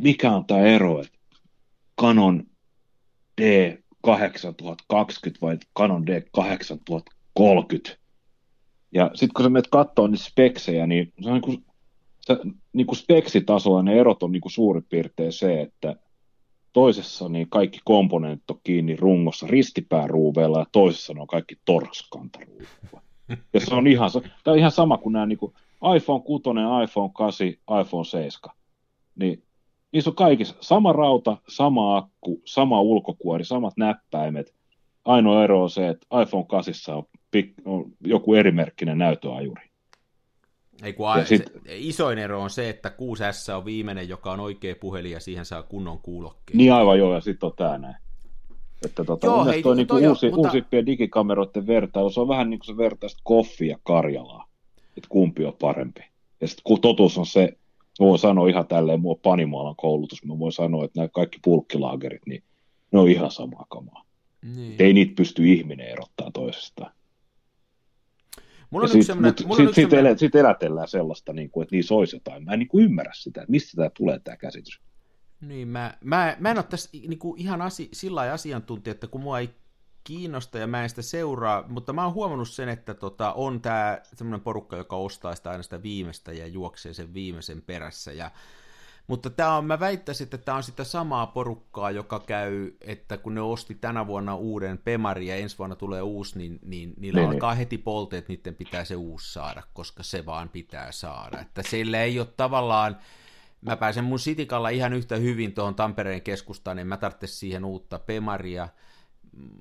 [0.00, 1.18] mikä on tämä ero, että
[2.00, 2.44] Canon
[3.40, 7.96] D8020 vai Canon D8030.
[8.92, 11.64] Ja sitten kun sä menet katsoa niitä speksejä, niin se on niin kuin,
[12.20, 12.36] se,
[12.72, 15.96] niin kuin speksitasolla ne erot on niin kuin suurin piirtein se, että
[16.74, 23.02] toisessa niin kaikki komponentit on kiinni rungossa ristipääruuveella ja toisessa ne on kaikki toraskantaruuveella.
[23.52, 24.10] Ja se on ihan,
[24.44, 25.52] tämä on ihan sama kuin nämä niin kuin
[25.96, 26.42] iPhone 6,
[26.84, 27.46] iPhone 8,
[27.80, 28.56] iPhone 7.
[29.16, 29.42] Niin
[29.92, 34.54] niissä on kaikissa sama rauta, sama akku, sama ulkokuori, samat näppäimet.
[35.04, 39.73] Ainoa ero on se, että iPhone 8 on, pik, on joku erimerkkinen näytöajuri.
[40.84, 41.42] Ei kun a- sit...
[41.46, 45.44] se, isoin ero on se, että 6S on viimeinen, joka on oikea puhelin ja siihen
[45.44, 46.58] saa kunnon kuulokkeen.
[46.58, 47.96] Niin aivan joo, ja sitten on tämä näin.
[48.84, 50.48] Että tota, joo, hei, toi niinku toi uusi, mutta...
[50.48, 54.48] uusimpien digikameroiden vertailu, se on vähän niin kuin se vertaista Koffi ja Karjalaa,
[54.96, 56.00] että kumpi on parempi.
[56.40, 57.56] Ja sitten kun totuus on se,
[58.00, 62.22] mä voin sanoa ihan tälleen, mua Panimaalan koulutus, mä voin sanoa, että nämä kaikki pulkkilaagerit,
[62.26, 62.42] niin
[62.92, 64.04] ne on ihan samaa kamaa.
[64.56, 64.76] Niin.
[64.78, 66.92] Ei niitä pysty ihminen erottaa toisestaan.
[68.74, 70.18] Mulla on sit, sellainen, mulla sit, on sit, sellainen...
[70.18, 72.44] sit elätellään sellaista, niin kuin, että niissä olisi jotain.
[72.44, 74.80] Mä en niin kuin ymmärrä sitä, että mistä tämä tulee tämä käsitys.
[75.40, 79.20] Niin, mä, mä, mä en ole tässä niin kuin ihan asi, sillä asiantuntija, että kun
[79.20, 79.50] mua ei
[80.04, 83.98] kiinnosta ja mä en sitä seuraa, mutta mä oon huomannut sen, että tota, on tämä
[84.14, 88.12] semmoinen porukka, joka ostaa sitä aina sitä viimeistä ja juoksee sen viimeisen perässä.
[88.12, 88.30] Ja,
[89.06, 93.34] mutta tämä on, mä väittäisin, että tämä on sitä samaa porukkaa, joka käy, että kun
[93.34, 97.30] ne osti tänä vuonna uuden Pemari ja ensi vuonna tulee uusi, niin, niin niillä niin,
[97.30, 97.58] alkaa niin.
[97.58, 101.40] heti polteet, että niiden pitää se uusi saada, koska se vaan pitää saada.
[101.40, 102.96] Että sillä ei ole tavallaan,
[103.60, 107.98] mä pääsen mun sitikalla ihan yhtä hyvin tuohon Tampereen keskustaan, niin mä tarvitsen siihen uutta
[107.98, 108.68] Pemaria,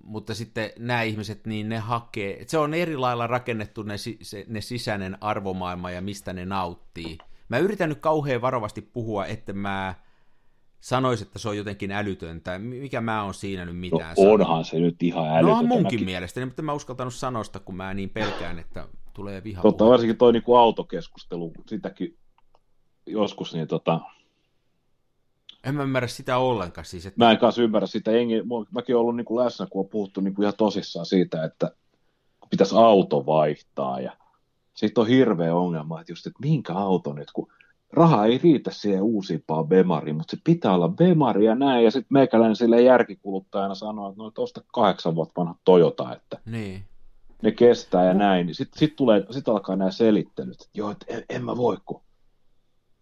[0.04, 4.62] mutta sitten nämä ihmiset, niin ne hakee, se on eri lailla rakennettu ne, se, ne
[4.62, 7.18] sisäinen arvomaailma ja mistä ne nauttii.
[7.50, 9.96] Mä yritän nyt kauhean varovasti puhua, että mä
[10.80, 12.60] sanoisin, että se on jotenkin älytöntä.
[12.60, 15.52] Mikä mä oon siinä nyt mitään no, onhan se nyt ihan älytöntä.
[15.52, 16.06] No on munkin mäkin...
[16.06, 19.62] mielestäni, mutta mä uskaltanut sanoa sitä, kun mä niin pelkään, että tulee viha.
[19.62, 22.18] Totta, varsinkin toi niinku autokeskustelu, sitäkin
[23.06, 24.00] joskus, niin tota,
[25.64, 26.86] en mä ymmärrä sitä ollenkaan.
[26.86, 27.26] Siis, että...
[27.26, 28.12] Mä en kanssa ymmärrä sitä.
[28.12, 28.36] Engi,
[28.72, 31.72] mäkin olen ollut niin kuin läsnä, kun on puhuttu niin kuin ihan tosissaan siitä, että
[32.50, 34.00] pitäisi auto vaihtaa.
[34.00, 34.18] Ja
[34.74, 37.48] sitten on hirveä ongelma, että just, että minkä auto nyt, kun
[37.94, 41.86] raha ei riitä siihen uusimpaan Bemariin, mutta se pitää olla Bemari ja näin.
[41.86, 46.84] Ja sitten meikäläinen sille järkikuluttajana sanoo, että no, osta kahdeksan vuotta vanha Toyota, että niin.
[47.42, 48.56] ne kestää ja näin.
[48.56, 52.02] Sitten sit, tulee, sit alkaa nämä selittelyt, että joo, että en, en mä voi, kun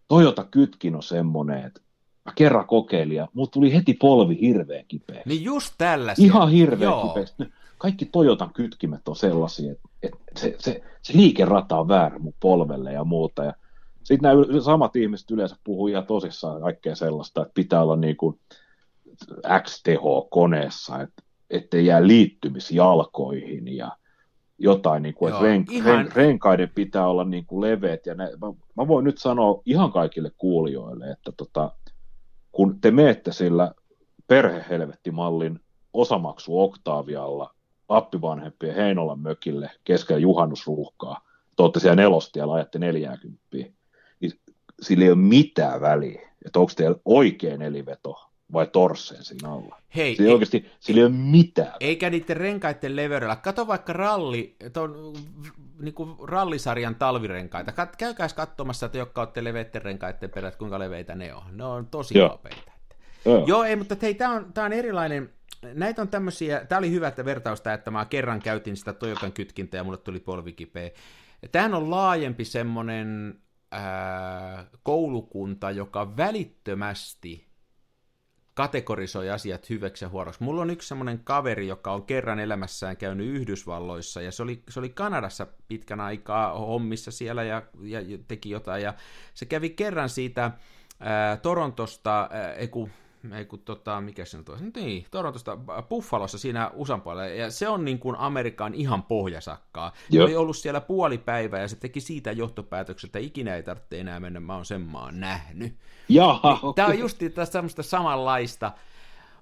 [0.08, 1.80] Toyota kytkin on semmoinen, että
[2.24, 5.22] mä kerran kokeilin ja mulla tuli heti polvi hirveän kipeä.
[5.26, 6.24] Niin just tällaisia.
[6.24, 7.46] Ihan hirveän kipeä.
[7.82, 12.92] Kaikki Toyotan kytkimet on sellaisia, että, että se, se, se liikerata on väärä mun polvelle
[12.92, 13.44] ja muuta.
[13.44, 13.52] Ja
[14.04, 18.40] sitten nämä samat ihmiset yleensä puhuu ihan tosissaan kaikkea sellaista, että pitää olla niin kuin
[19.62, 23.96] XTH koneessa, että ettei jää liittymisjalkoihin ja
[24.58, 25.94] jotain, niin kuin, Joo, että ren, ihan...
[25.94, 28.06] ren, renkaiden pitää olla niin kuin leveät.
[28.06, 31.70] Ja ne, mä, mä voin nyt sanoa ihan kaikille kuulijoille, että tota,
[32.52, 33.72] kun te meette sillä
[34.26, 35.60] perhehelvettimallin
[35.92, 37.54] osamaksu Oktaavialla
[37.96, 41.20] appivanhempien Heinolan mökille keskellä juhannusruuhkaa,
[41.56, 43.74] te olette siellä nelostiellä, ajatte 40, niin
[44.82, 49.78] sillä ei ole mitään väliä, että onko teillä oikein neliveto vai torseen siinä alla.
[49.96, 51.72] Hei, sillä ei, oikeasti, sillä ei ole mitään.
[51.80, 53.36] Eikä niiden renkaiden leveydellä.
[53.36, 55.12] Kato vaikka ralli, ton,
[55.80, 57.86] niin kuin rallisarjan talvirenkaita.
[57.98, 61.42] Käykääs katsomassa, että jotka olette leveitten renkaiden perät, kuinka leveitä ne on.
[61.52, 62.28] Ne on tosi Joo.
[62.28, 62.72] nopeita.
[63.24, 65.30] Joo, Joo ei, mutta hei, tämä on, tää on erilainen,
[65.74, 69.78] näitä on tämmöisiä, tämä oli hyvä että vertausta, että mä kerran käytin sitä Toyotan kytkintää
[69.78, 70.90] ja mulle tuli polvikipeä.
[71.52, 77.52] Tämähän on laajempi semmoinen ää, koulukunta, joka välittömästi
[78.54, 80.42] kategorisoi asiat hyväksi ja huoroksi.
[80.42, 84.78] Mulla on yksi semmoinen kaveri, joka on kerran elämässään käynyt Yhdysvalloissa, ja se oli, se
[84.78, 88.94] oli Kanadassa pitkän aikaa hommissa siellä ja, ja teki jotain, ja
[89.34, 90.50] se kävi kerran siitä
[91.00, 92.54] ää, Torontosta, ää,
[93.36, 95.58] ei kun tota, mikä se nyt on, niin, Torontosta
[95.88, 99.92] Buffalossa siinä USAn puolella, ja se on niin kuin Amerikan ihan pohjasakkaa.
[100.10, 104.00] Se oli ollut siellä puoli päivää, ja se teki siitä johtopäätöksen, että ikinä ei tarvitse
[104.00, 105.76] enää mennä, mä oon sen maan nähnyt.
[106.08, 106.72] Jaha, niin, okay.
[106.74, 108.72] Tämä on just tästä semmoista samanlaista,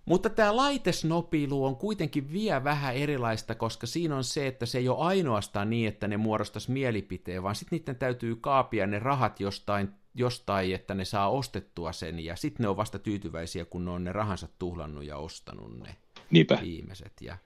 [0.04, 4.88] mutta tämä laitesnopilu on kuitenkin vielä vähän erilaista, koska siinä on se, että se ei
[4.88, 9.99] ole ainoastaan niin, että ne muodostaisi mielipiteen, vaan sitten niiden täytyy kaapia ne rahat jostain
[10.14, 14.04] jostain, että ne saa ostettua sen, ja sitten ne on vasta tyytyväisiä, kun ne on
[14.04, 15.96] ne rahansa tuhlannut ja ostanut ne
[16.30, 16.58] Niinpä.
[16.62, 17.12] viimeiset.
[17.20, 17.36] Ja...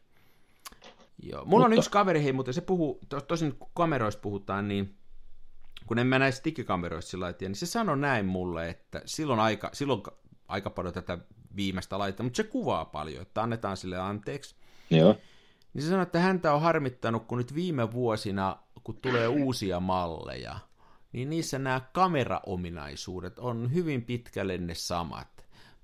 [1.23, 1.45] Joo.
[1.45, 1.75] Mulla mutta...
[1.75, 4.97] on yksi kaveri, hei, mutta se puhuu, to, tosin kun kameroista puhutaan, niin
[5.87, 9.71] kun en mä näistä digikameroista sillä lailla, niin se sanoi näin mulle, että silloin aika,
[9.73, 10.03] silloin
[10.49, 11.19] aika paljon tätä
[11.57, 14.55] viimeistä laitetta, mutta se kuvaa paljon, että annetaan sille anteeksi.
[14.91, 15.17] Joo.
[15.75, 20.59] Niin se sanoi, että häntä on harmittanut, kun nyt viime vuosina, kun tulee uusia malleja,
[21.15, 25.34] niin niissä nämä kameraominaisuudet on hyvin pitkälle ne samat.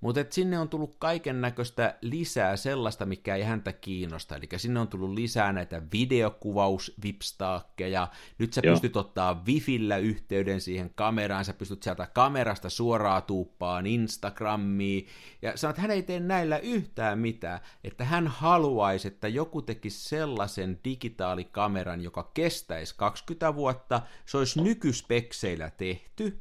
[0.00, 4.36] Mutta sinne on tullut kaiken näköistä lisää sellaista, mikä ei häntä kiinnosta.
[4.36, 8.08] Eli sinne on tullut lisää näitä videokuvausvipstaakkeja.
[8.38, 8.74] Nyt sä Joo.
[8.74, 11.44] pystyt ottaa Wifillä yhteyden siihen kameraan.
[11.44, 15.06] Sä pystyt sieltä kamerasta suoraan tuuppaan Instagramiin.
[15.42, 17.60] Ja sanot, että hän ei tee näillä yhtään mitään.
[17.84, 24.02] Että hän haluaisi, että joku tekisi sellaisen digitaalikameran, joka kestäisi 20 vuotta.
[24.26, 26.40] Se olisi nykyspekseillä tehty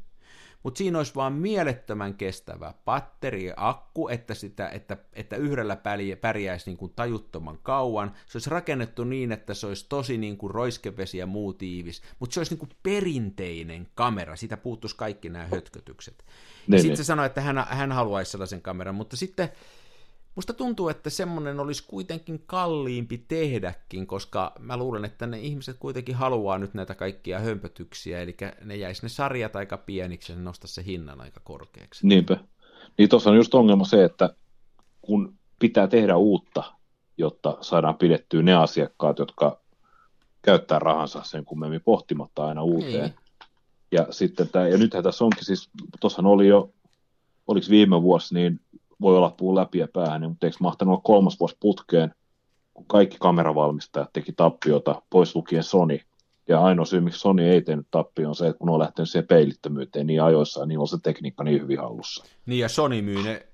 [0.63, 5.77] mutta siinä olisi vaan mielettömän kestävä patteri ja akku, että, sitä, että, että yhdellä
[6.21, 8.11] pärjäisi niin kuin tajuttoman kauan.
[8.25, 12.33] Se olisi rakennettu niin, että se olisi tosi niin kuin roiskevesi ja muu tiivis, mutta
[12.33, 16.25] se olisi niin kuin perinteinen kamera, siitä puuttuisi kaikki nämä hötkötykset.
[16.67, 19.49] Ja sitten se sanoi, että hän, hän haluaisi sellaisen kameran, mutta sitten
[20.39, 26.15] Musta tuntuu, että semmoinen olisi kuitenkin kalliimpi tehdäkin, koska mä luulen, että ne ihmiset kuitenkin
[26.15, 30.73] haluaa nyt näitä kaikkia hömpötyksiä, eli ne jäisi ne sarjat aika pieniksi ja ne nostaisi
[30.73, 32.07] se hinnan aika korkeaksi.
[32.07, 32.37] Niinpä.
[32.97, 34.35] Niin tuossa on just ongelma se, että
[35.01, 36.63] kun pitää tehdä uutta,
[37.17, 39.61] jotta saadaan pidettyä ne asiakkaat, jotka
[40.41, 43.01] käyttää rahansa sen kummemmin pohtimatta aina uuteen.
[43.01, 43.13] Niin.
[43.91, 46.73] Ja sitten tämä, ja nythän tässä onkin siis, tuossahan oli jo,
[47.47, 48.59] oliko viime vuosi, niin
[49.01, 52.13] voi olla puu läpi ja päähän, mutta eikö mahtanut olla kolmas vuosi putkeen,
[52.73, 55.99] kun kaikki kameravalmistajat teki tappiota, pois lukien Sony.
[56.47, 59.27] Ja ainoa syy, miksi Sony ei tehnyt tappio, on se, että kun on lähtenyt siihen
[59.27, 62.25] peilittömyyteen niin ajoissa, niin on se tekniikka niin hyvin hallussa.
[62.45, 63.47] Niin ja Sony myy ne,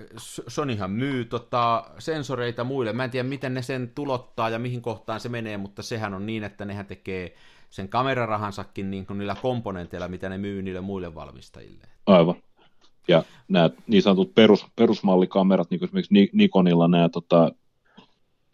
[0.48, 2.94] Sonyhan myy tota, sensoreita muille.
[2.94, 6.26] Mä en tiedä, miten ne sen tulottaa ja mihin kohtaan se menee, mutta sehän on
[6.26, 7.36] niin, että nehän tekee
[7.70, 11.88] sen kamerarahansakin niin kuin niillä komponenteilla, mitä ne myy niille muille valmistajille.
[12.06, 12.36] Aivan.
[13.08, 17.52] Ja nämä niin sanotut perus, perusmallikamerat, niin kuin esimerkiksi Nikonilla nämä tota,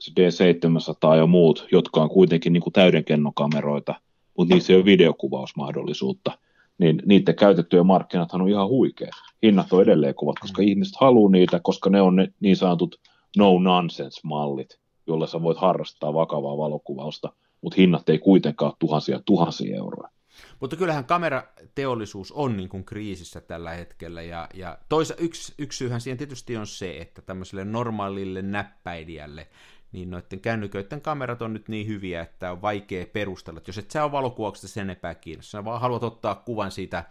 [0.09, 3.95] D700 ja muut, jotka on kuitenkin niin kuin täydenkennokameroita,
[4.37, 6.31] mutta niissä ei ole videokuvausmahdollisuutta,
[6.77, 9.13] niin niiden käytettyjä markkinathan on ihan huikeat.
[9.43, 10.67] Hinnat on edelleen kovat, koska mm.
[10.67, 12.99] ihmiset haluaa niitä, koska ne on ne niin sanotut
[13.37, 20.09] no-nonsense-mallit, joilla sä voit harrastaa vakavaa valokuvausta, mutta hinnat ei kuitenkaan tuhansia tuhansia euroa.
[20.59, 26.01] Mutta kyllähän kamerateollisuus on niin kuin kriisissä tällä hetkellä, ja, ja toisa, yksi, yksi syyhän
[26.01, 29.47] siihen tietysti on se, että tämmöiselle normaalille näppäilijälle,
[29.91, 33.91] niin noiden kännyköiden kamerat on nyt niin hyviä, että on vaikea perustella, että jos et
[33.91, 37.03] sä ole valokuvauksesta sen enempää sä vaan haluat ottaa kuvan siitä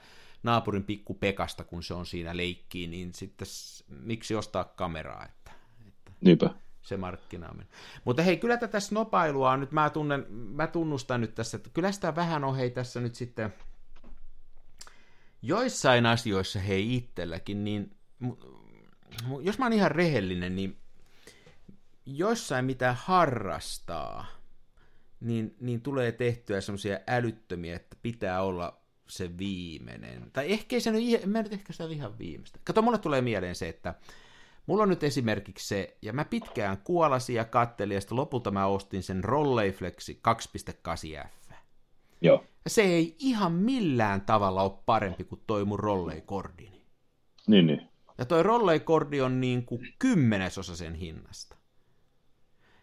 [0.43, 3.49] naapurin pikku Pekasta, kun se on siinä leikkiin, niin sitten
[3.89, 5.25] miksi ostaa kameraa?
[5.25, 5.53] Että,
[5.89, 6.13] että...
[6.21, 6.51] Niinpä
[6.91, 7.69] se markkinaaminen.
[8.05, 11.93] Mutta hei, kyllä tätä snopailua on nyt, mä, tunnen, mä tunnustan nyt tässä, että kyllä
[11.93, 13.55] sitä vähän on hei tässä nyt sitten
[15.43, 17.97] joissain asioissa hei itselläkin, niin
[19.41, 20.77] jos mä oon ihan rehellinen, niin
[22.07, 24.27] joissain mitä harrastaa,
[25.21, 30.31] niin, niin tulee tehtyä semmoisia älyttömiä, että pitää olla se viimeinen.
[30.33, 32.59] Tai ehkä se nyt, mä nyt ehkä sitä ihan viimeistä.
[32.65, 33.95] Kato, mulle tulee mieleen se, että
[34.71, 38.67] Mulla on nyt esimerkiksi se, ja mä pitkään kuolasin ja kattelin, ja sitten lopulta mä
[38.67, 41.55] ostin sen Rolleiflexi 2.8F.
[42.21, 42.45] Joo.
[42.65, 46.85] Ja se ei ihan millään tavalla ole parempi kuin toi mun Rollei-kordini.
[47.47, 47.89] Niin, niin.
[48.19, 51.57] Ja toi Rollei-kordi on niin kuin kymmenesosa sen hinnasta.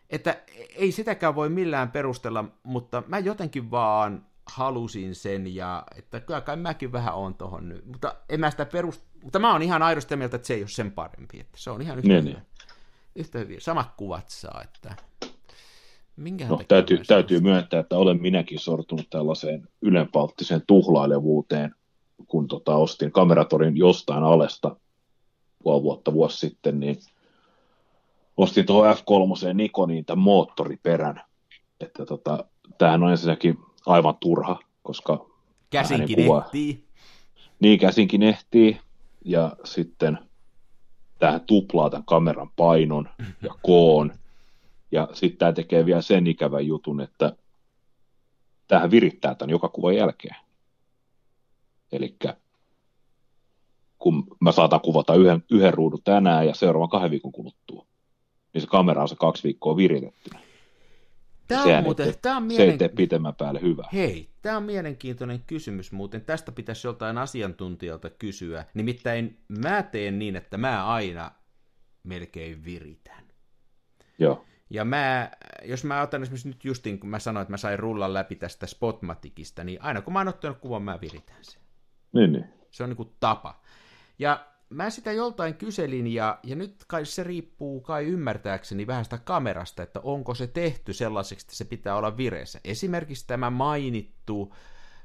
[0.10, 0.42] Että
[0.76, 6.58] ei sitäkään voi millään perustella, mutta mä jotenkin vaan halusin sen, ja että kyllä kai
[6.58, 9.02] mäkin vähän on tohon nyt, mutta en mä sitä perust...
[9.24, 11.82] Mutta mä oon ihan aidosti mieltä, että se ei ole sen parempi, että se on
[11.82, 12.34] ihan yhtä, Niin, hyvä.
[12.34, 12.46] niin.
[13.16, 13.62] yhtä hyvin.
[13.62, 14.96] Samat kuvat saa, että...
[16.16, 21.76] Minkähän No, täytyy, täytyy myöntää, että olen minäkin sortunut tällaiseen ylenpalttiseen tuhlailevuuteen,
[22.28, 24.76] kun tota, ostin kameratorin jostain alesta
[25.64, 26.98] puoli vuotta vuosi sitten, niin
[28.38, 31.22] ostin tuohon F3 Nikoniin tämän moottoriperän.
[31.80, 32.46] Että tota,
[32.78, 33.58] tämähän on ensinnäkin
[33.88, 35.26] aivan turha, koska
[35.70, 36.44] Käsinkin äänen kuva.
[36.46, 36.84] ehtii.
[37.60, 38.80] niin käsinkin ehtii,
[39.26, 40.20] ja sitten
[41.20, 43.10] tähän tuplaa tämän kameran painon
[43.42, 44.14] ja koon,
[44.92, 47.36] ja sitten tämä tekee vielä sen ikävän jutun, että
[48.68, 50.36] tähän virittää tämän joka kuvan jälkeen.
[51.92, 52.16] Eli
[54.00, 57.86] kun mä saatan kuvata yhden, yhden ruudun tänään ja seuraavan kahden viikon kuluttua,
[58.54, 60.30] niin se kamera on se kaksi viikkoa viritetty.
[61.48, 62.78] Tämä on muuten, tee- tämä on Se mielen...
[62.78, 63.90] tee pitemmän päälle hyvää.
[63.94, 66.22] Hei, tämä on mielenkiintoinen kysymys muuten.
[66.22, 68.66] Tästä pitäisi joltain asiantuntijalta kysyä.
[68.74, 71.32] Nimittäin mä teen niin, että mä aina
[72.04, 73.24] melkein viritän.
[74.20, 75.32] Joo, Ja mä,
[75.66, 78.68] jos mä otan esimerkiksi nyt justiin, kun mä sanoin, että mä sain rullan läpi tästä
[78.68, 81.62] Spotmaticista, niin aina kun mä oon ottanut kuvan, mä viritän sen.
[82.14, 82.46] niin, niin.
[82.72, 83.62] Se on niinku tapa.
[84.20, 89.18] Ja mä sitä joltain kyselin, ja, ja nyt kai se riippuu kai ymmärtääkseni vähän sitä
[89.18, 92.60] kamerasta, että onko se tehty sellaiseksi, että se pitää olla vireessä.
[92.64, 94.54] Esimerkiksi tämä mainittu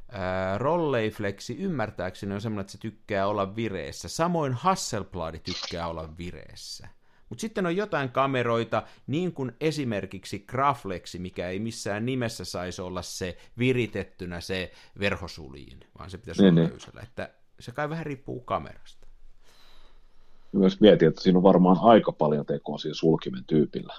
[0.08, 4.08] ää, Rolleiflexi ymmärtääkseni on semmoinen, että se tykkää olla vireessä.
[4.08, 6.88] Samoin Hasselblad tykkää olla vireessä.
[7.28, 13.02] Mutta sitten on jotain kameroita, niin kuin esimerkiksi Graflexi, mikä ei missään nimessä saisi olla
[13.02, 16.70] se viritettynä se verhosuliin, vaan se pitäisi Niin, olla niin.
[16.70, 17.00] löysällä.
[17.02, 19.01] Että se kai vähän riippuu kamerasta.
[20.52, 23.94] Myös mietin, että siinä on varmaan aika paljon tekoa siinä sulkimen tyypillä.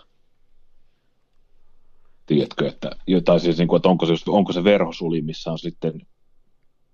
[2.25, 6.01] Tiedätkö, että, jotain siis, niin kuin, että onko, se, onko se verhosuli, missä on sitten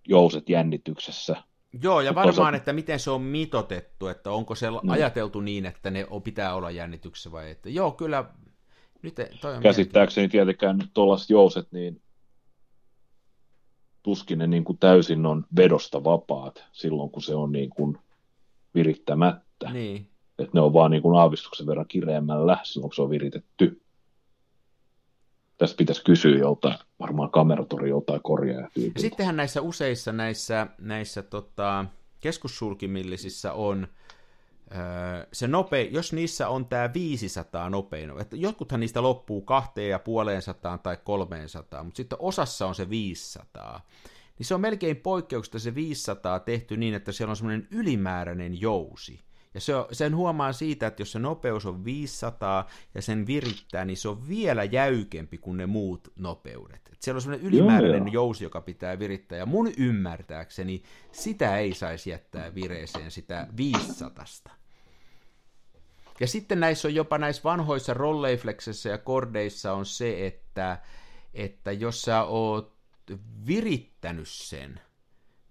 [0.08, 1.44] jouset jännityksessä.
[1.82, 4.90] Joo, ja varmaan, osa- että miten se on mitotettu, että onko se Niin.
[4.90, 7.70] ajateltu niin, että ne on- pitää olla jännityksessä vai että.
[7.70, 8.26] Joo, kyllä,
[9.02, 12.02] nyt toi on Käsittääkseni tietenkään tuollaiset jouset, niin
[14.04, 17.98] tuskin ne niin kuin täysin on vedosta vapaat silloin, kun se on niin kuin
[18.76, 19.49] virittämättä.
[19.72, 20.08] Niin.
[20.40, 23.82] Että ne on vaan niin kuin aavistuksen verran kireämmällä silloin, kun se on viritetty.
[25.58, 28.22] Tästä pitäisi kysyä joltain, varmaan kameratori joltain.
[28.94, 31.86] Ja sittenhän näissä useissa näissä, näissä tota,
[32.20, 33.88] keskussulkimillisissä on
[35.34, 40.42] se nope, jos niissä on tämä 500 nopein, että jotkuthan niistä loppuu kahteen ja puoleen
[40.42, 43.88] sataan tai 300, mutta sitten osassa on se 500.
[44.38, 49.20] Niin se on melkein poikkeuksesta se 500 tehty niin, että siellä on semmoinen ylimääräinen jousi.
[49.54, 53.98] Ja se sen huomaa siitä, että jos se nopeus on 500 ja sen virittää, niin
[53.98, 56.90] se on vielä jäykempi kuin ne muut nopeudet.
[56.94, 58.24] Et siellä on semmoinen ylimääräinen joo.
[58.24, 59.38] jousi, joka pitää virittää.
[59.38, 64.26] Ja mun ymmärtääkseni sitä ei saisi jättää vireeseen sitä 500.
[66.20, 70.78] Ja sitten näissä on jopa näissä vanhoissa rolleifleksissa ja kordeissa on se, että,
[71.34, 72.74] että jos sä oot
[73.48, 74.82] virittänyt sen,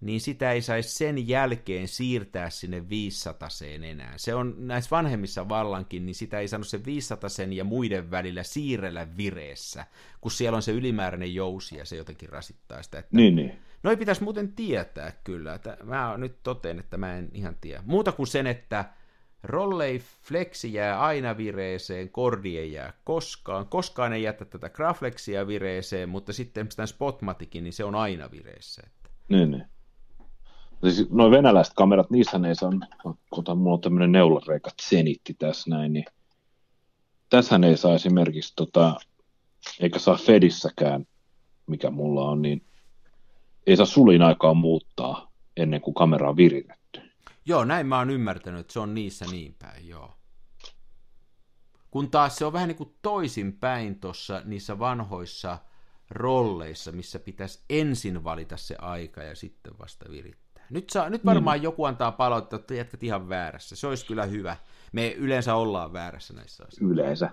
[0.01, 3.49] niin sitä ei saisi sen jälkeen siirtää sinne 500
[3.83, 4.13] enää.
[4.17, 9.07] Se on näissä vanhemmissa vallankin, niin sitä ei saanut se 500 ja muiden välillä siirrellä
[9.17, 9.85] vireessä,
[10.21, 12.99] kun siellä on se ylimääräinen jousi ja se jotenkin rasittaa sitä.
[12.99, 13.59] Että Niin, niin.
[13.83, 15.53] Noi pitäisi muuten tietää kyllä.
[15.53, 17.83] Että mä nyt toteen, että mä en ihan tiedä.
[17.85, 18.85] Muuta kuin sen, että
[19.43, 23.65] rollei flexi jää aina vireeseen, kordi ei jää koskaan.
[23.67, 28.81] Koskaan ei jätä tätä graflexia vireeseen, mutta sitten tämän spotmatikin, niin se on aina vireessä.
[28.85, 29.09] Että.
[29.29, 29.65] Niin, niin.
[30.81, 32.71] Siis noin venäläiset kamerat, niissä ei saa,
[33.29, 36.05] kun mulla on tämmöinen neulareikä Zenitti tässä näin, niin
[37.29, 38.95] tässähän ei saa esimerkiksi, tota,
[39.79, 41.05] eikä saa Fedissäkään,
[41.67, 42.65] mikä mulla on, niin
[43.67, 47.01] ei saa sulin aikaa muuttaa ennen kuin kamera on viritetty.
[47.45, 50.13] Joo, näin mä oon ymmärtänyt, että se on niissä niin päin, joo.
[51.91, 55.57] Kun taas se on vähän niin kuin toisinpäin tuossa niissä vanhoissa
[56.09, 60.48] rolleissa, missä pitäisi ensin valita se aika ja sitten vasta virittää.
[60.69, 61.63] Nyt, saa, nyt varmaan mm.
[61.63, 63.75] joku antaa palautetta, että jätkät ihan väärässä.
[63.75, 64.57] Se olisi kyllä hyvä.
[64.91, 66.93] Me yleensä ollaan väärässä näissä asioissa.
[66.93, 67.29] Yleensä.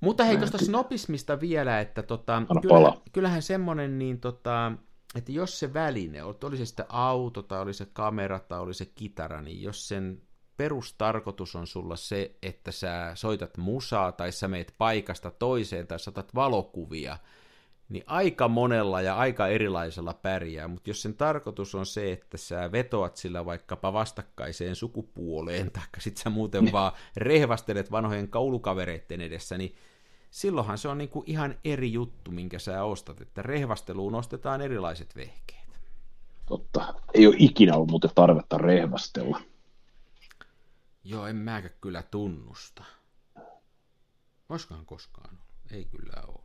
[0.00, 3.02] Mutta hei, tuosta snopismista vielä, että tota, kyllä, pala.
[3.12, 4.72] kyllähän semmoinen, niin tota,
[5.14, 8.86] että jos se väline, oli se sitten auto tai oli se kamera tai oli se
[8.86, 10.22] kitara, niin jos sen
[10.56, 16.34] perustarkoitus on sulla se, että sä soitat musaa tai sä meet paikasta toiseen tai saatat
[16.34, 17.18] valokuvia,
[17.88, 22.72] niin aika monella ja aika erilaisella pärjää, mutta jos sen tarkoitus on se, että sä
[22.72, 29.74] vetoat sillä vaikkapa vastakkaiseen sukupuoleen, tai sit sä muuten vaan rehvastelet vanhojen kaulukavereiden edessä, niin
[30.30, 35.16] silloinhan se on niin kuin ihan eri juttu, minkä sä ostat, että rehvasteluun ostetaan erilaiset
[35.16, 35.80] vehkeet.
[36.46, 36.94] Totta.
[37.14, 39.40] Ei ole ikinä ollut muuten tarvetta rehvastella.
[41.04, 42.84] Joo, en mäkä kyllä tunnusta.
[44.48, 45.38] Koskaan ollut?
[45.70, 46.40] Ei kyllä ole.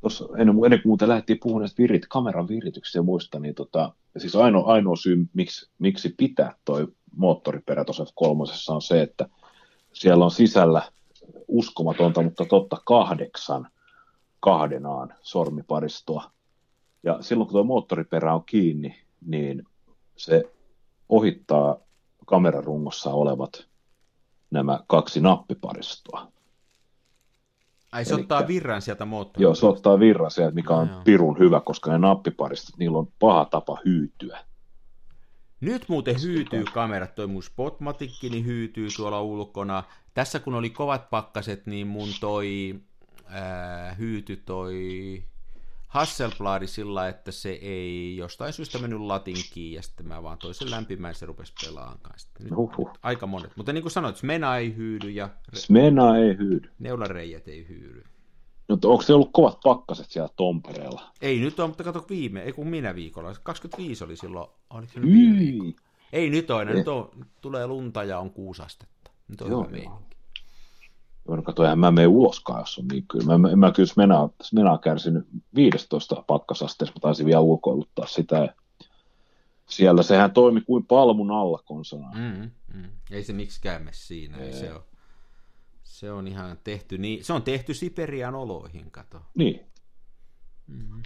[0.00, 3.92] Tuossa ennen, ennen kuin muuten lähdettiin puhumaan näistä virit, kameran virityksestä ja muista, niin tota,
[4.18, 9.28] siis ainoa, ainoa syy, miksi, miksi pitää toi moottoriperä tuossa kolmosessa on se, että
[9.92, 10.82] siellä on sisällä
[11.48, 13.68] uskomatonta, mutta totta kahdeksan
[14.40, 16.30] kahdenaan sormiparistoa.
[17.02, 18.96] Ja silloin kun tuo moottoriperä on kiinni,
[19.26, 19.64] niin
[20.16, 20.52] se
[21.08, 21.76] ohittaa
[22.26, 23.66] kamerarungossa olevat
[24.50, 26.32] nämä kaksi nappiparistoa.
[27.92, 29.42] Ai se Elikkä, ottaa virran sieltä moottorista?
[29.42, 33.08] Joo, se ottaa virran sieltä, mikä on no, pirun hyvä, koska ne nappiparistot, niillä on
[33.18, 34.38] paha tapa hyytyä.
[35.60, 39.82] Nyt muuten hyytyy kamerat, toi mun Spotmatikki niin hyytyy tuolla ulkona.
[40.14, 42.74] Tässä kun oli kovat pakkaset, niin mun toi
[43.26, 45.22] ää, hyyty toi
[45.88, 51.14] Hasselbladi sillä, että se ei jostain syystä mennyt latinkiin, ja sitten mä vaan toisen lämpimään,
[51.14, 52.28] se rupesi pelaamaan kanssa.
[52.40, 52.90] Nyt Uhuh.
[53.02, 53.56] Aika monet.
[53.56, 55.28] Mutta niin kuin sanoit, Smena ei hyydy ja...
[55.54, 56.70] Smena ei hyydy.
[56.78, 58.04] Neulareijät ei hyydy.
[58.68, 61.12] Mutta onko se ollut kovat pakkaset siellä Tompereella?
[61.22, 63.34] Ei nyt on, mutta kato viime, ei kun minä viikolla.
[63.42, 65.74] 25 oli silloin, oliko se viime
[66.12, 67.10] Ei nyt on, nyt on,
[67.40, 69.10] tulee lunta ja on kuusastetta.
[69.28, 70.07] Nyt on Joo, hyvä meininki.
[71.28, 73.38] Joo, kato, eihän mä mene uloskaan, jos on niin kyllä.
[73.38, 78.54] Mä, mä kyllä Smenaa, Smenaa kärsinyt 15 pakkasasteessa, mä taisin vielä ulkoiluttaa sitä.
[79.68, 82.10] Siellä sehän toimi kuin palmun alla konsona.
[82.14, 82.90] Mm, mm.
[83.10, 84.52] Ei se miksikään mene siinä, ei.
[84.52, 84.82] se on.
[85.82, 89.20] Se on ihan tehty, niin, se on tehty Siperian oloihin, kato.
[89.34, 89.60] Niin.
[90.66, 91.02] Mm-hmm.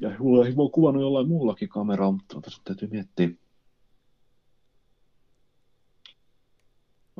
[0.00, 3.28] Ja mulla on kuvannut jollain muullakin kameralla, mutta tässä täytyy miettiä.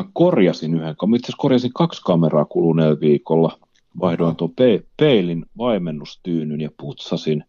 [0.00, 3.58] Mä korjasin yhden, mä itse korjasin kaksi kameraa kuluneella viikolla.
[4.00, 7.44] Vaihdoin tuon pe- peilin vaimennustyynyn ja putsasin.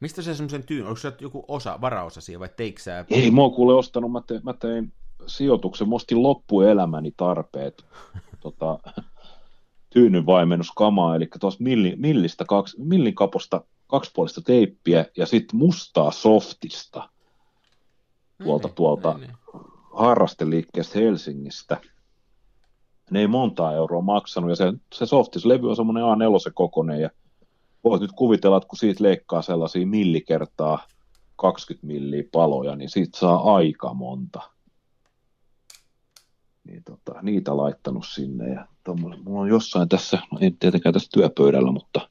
[0.00, 3.04] Mistä se semmoisen tyyn, onko se joku osa, varaosa siihen vai teikö sä?
[3.10, 4.92] Ei, mä oon kuule ostanut, mä tein, mä tein
[5.26, 7.84] sijoituksen, mostin loppuelämäni tarpeet
[8.40, 8.78] tota,
[9.90, 17.10] tyynyn vaimennuskamaa, eli tuossa milli, millistä kaksi, millin kaposta kaksipuolista teippiä ja sitten mustaa softista
[18.42, 19.67] tuolta, niin, tuolta niin, niin.
[19.92, 21.80] Harrasteliikkeestä Helsingistä.
[23.10, 27.10] Ne ei montaa euroa maksanut ja se, se softislevy on semmoinen A4 kokoinen ja
[27.84, 30.86] voit nyt kuvitella, että kun siitä leikkaa sellaisia millikertaa
[31.36, 34.40] 20 milliä paloja, niin siitä saa aika monta
[36.68, 38.52] niin tota, niitä laittanut sinne.
[38.52, 42.08] Ja mulla on jossain tässä, no ei tietenkään tässä työpöydällä, mutta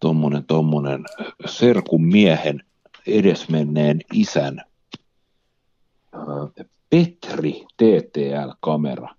[0.00, 1.04] tuommoinen tommonen
[1.46, 2.62] serkun miehen
[3.06, 4.62] edesmenneen isän
[6.90, 9.14] Petri TTL-kamera,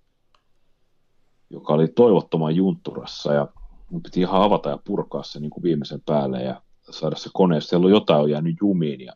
[1.50, 3.48] joka oli toivottoman juntturassa ja
[3.90, 7.68] mun piti ihan avata ja purkaa se niin kuin viimeisen päälle ja saada se koneessa.
[7.68, 9.12] Siellä on jotain on jäänyt jumiin ja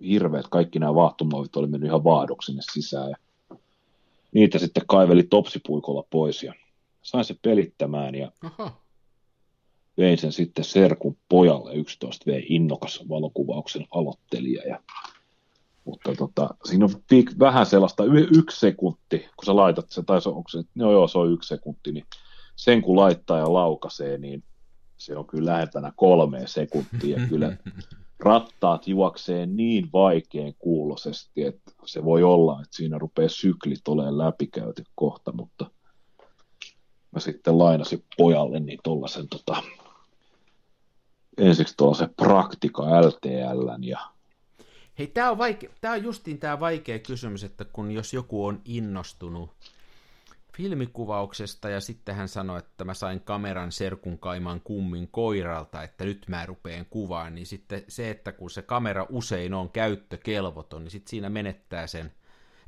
[0.00, 3.16] hirveät kaikki nämä vaahtomuovit oli mennyt ihan vaahdoksi sinne sisään ja
[4.32, 6.54] niitä sitten kaiveli topsipuikolla pois ja
[7.02, 8.80] sain se pelittämään ja Aha.
[9.98, 14.80] vein sen sitten Serkun pojalle 11 V innokas valokuvauksen aloittelija ja
[15.84, 20.22] mutta tota, siinä on piik, vähän sellaista y- yksi sekunti, kun sä laitat se, tai
[20.22, 22.06] se, onko se, no joo, se on yksi sekunti, niin
[22.56, 24.44] sen kun laittaa ja laukaisee, niin
[24.96, 27.20] se on kyllä lähempänä kolmeen sekuntia.
[27.28, 27.56] Kyllä
[28.18, 34.84] rattaat juoksee niin vaikean kuulosesti, että se voi olla, että siinä rupeaa syklit olemaan läpikäyty
[34.94, 35.70] kohta, mutta
[37.10, 39.62] mä sitten lainasin pojalle niin tuollaisen tota,
[41.38, 44.11] ensiksi tuollaisen Praktika LTL ja
[44.98, 48.60] Hei, tämä on, vaike- tää on justiin tämä vaikea kysymys, että kun jos joku on
[48.64, 49.50] innostunut
[50.56, 56.26] filmikuvauksesta ja sitten hän sanoi, että mä sain kameran serkun kaiman kummin koiralta, että nyt
[56.28, 61.10] mä rupeen kuvaan, niin sitten se, että kun se kamera usein on käyttökelvoton, niin sitten
[61.10, 62.12] siinä menettää sen.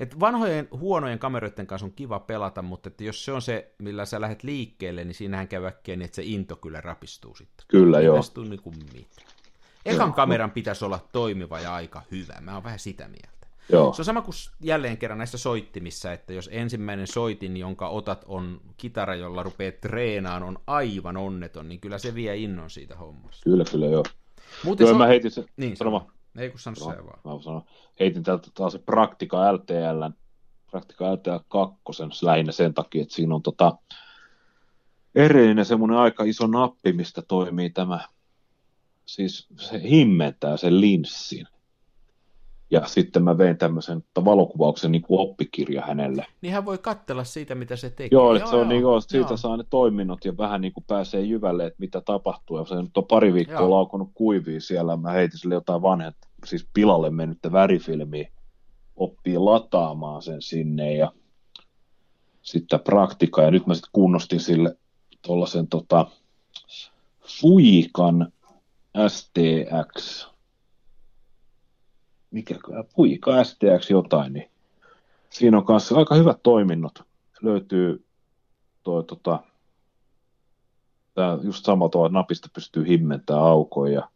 [0.00, 4.04] Et vanhojen huonojen kameroiden kanssa on kiva pelata, mutta että jos se on se, millä
[4.04, 7.66] sä lähdet liikkeelle, niin siinähän käy äkkiä niin, että se into kyllä rapistuu sitten.
[7.68, 8.20] Kyllä, Ei joo.
[8.48, 9.33] Niin kuin mitään.
[9.84, 12.40] Ekan kameran pitäisi olla toimiva ja aika hyvä.
[12.40, 13.34] Mä oon vähän sitä mieltä.
[13.68, 13.92] Joo.
[13.92, 18.60] Se on sama kuin jälleen kerran näissä soittimissa, että jos ensimmäinen soitin, jonka otat on
[18.76, 23.44] kitara, jolla rupeaa treenaan, on aivan onneton, niin kyllä se vie innon siitä hommasta.
[23.44, 24.04] Kyllä, kyllä, joo.
[24.64, 24.98] Muuten joo, so...
[24.98, 26.06] mä heitin se, niin, sano
[26.38, 27.18] Ei kun sano, se vaan.
[27.24, 27.62] Mä sanon,
[28.00, 30.04] heitin täältä taas se Praktika LTL,
[30.70, 33.78] Praktika LTL 2, lähinnä sen takia, että siinä on tota,
[35.14, 38.00] erillinen semmoinen aika iso nappi, mistä toimii tämä,
[39.06, 41.46] siis se himmentää sen linssin
[42.70, 46.26] Ja sitten mä vein tämmöisen valokuvauksen niin kuin oppikirja hänelle.
[46.40, 48.08] Niin hän voi katsella siitä, mitä se tekee.
[48.12, 49.36] Joo, että se on niin kuin, siitä joo.
[49.36, 52.58] saa ne toiminnot ja vähän niin kuin pääsee jyvälle, että mitä tapahtuu.
[52.58, 53.70] Ja se nyt on pari viikkoa Joo.
[53.70, 54.96] laukonut kuivia siellä.
[54.96, 58.28] Mä heitin sille jotain vanhet, siis pilalle mennyttä värifilmiä.
[58.96, 61.12] Oppii lataamaan sen sinne ja
[62.42, 63.42] sitten praktika.
[63.42, 64.76] Ja nyt mä sitten kunnostin sille
[65.22, 66.06] tuollaisen tota,
[67.40, 68.32] Fuikan
[69.08, 70.26] STX.
[72.30, 72.54] Mikä
[72.96, 74.50] Fuika STX jotain, niin
[75.30, 77.02] siinä on kanssa aika hyvät toiminnot.
[77.42, 78.04] Löytyy
[78.82, 79.42] toi tota,
[81.14, 84.08] tää just tavalla, että napista pystyy himmentämään aukon ja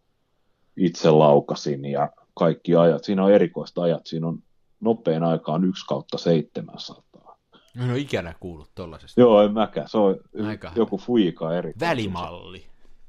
[0.77, 3.05] itse laukasin ja kaikki ajat.
[3.05, 4.07] Siinä on erikoista ajat.
[4.07, 4.43] Siinä on
[4.81, 7.39] nopein aika on 1 kautta 700.
[7.77, 9.21] Mä en ole ikänä kuullut tollasesta.
[9.21, 9.89] Joo, en mäkään.
[9.89, 10.17] Se on
[10.47, 11.73] Aika joku fuika eri.
[11.81, 12.67] Välimalli.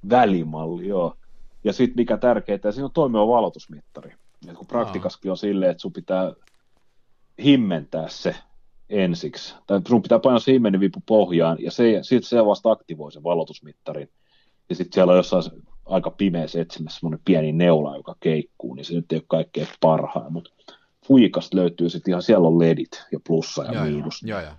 [0.10, 1.16] Välimalli, joo.
[1.64, 4.14] Ja sitten mikä tärkeintä, siinä on toimiva valotusmittari.
[4.48, 6.34] Et kun praktikaskin on silleen, että sun pitää
[7.44, 8.36] himmentää se
[8.90, 9.56] ensiksi.
[9.68, 13.24] Tai sun pitää painaa se himmenin vipu pohjaan, ja se, sit se vasta aktivoi sen
[13.24, 14.10] valotusmittarin.
[14.70, 15.44] Ja sitten siellä on jossain
[15.86, 20.34] aika pimeässä etsimässä semmoinen pieni neula, joka keikkuu, niin se nyt ei ole kaikkein parhaan.
[20.34, 20.52] Mutta
[21.08, 24.24] Fuikasta löytyy sitten ihan, siellä on ledit ja plussa ja joo, miinus.
[24.24, 24.54] joo, joo.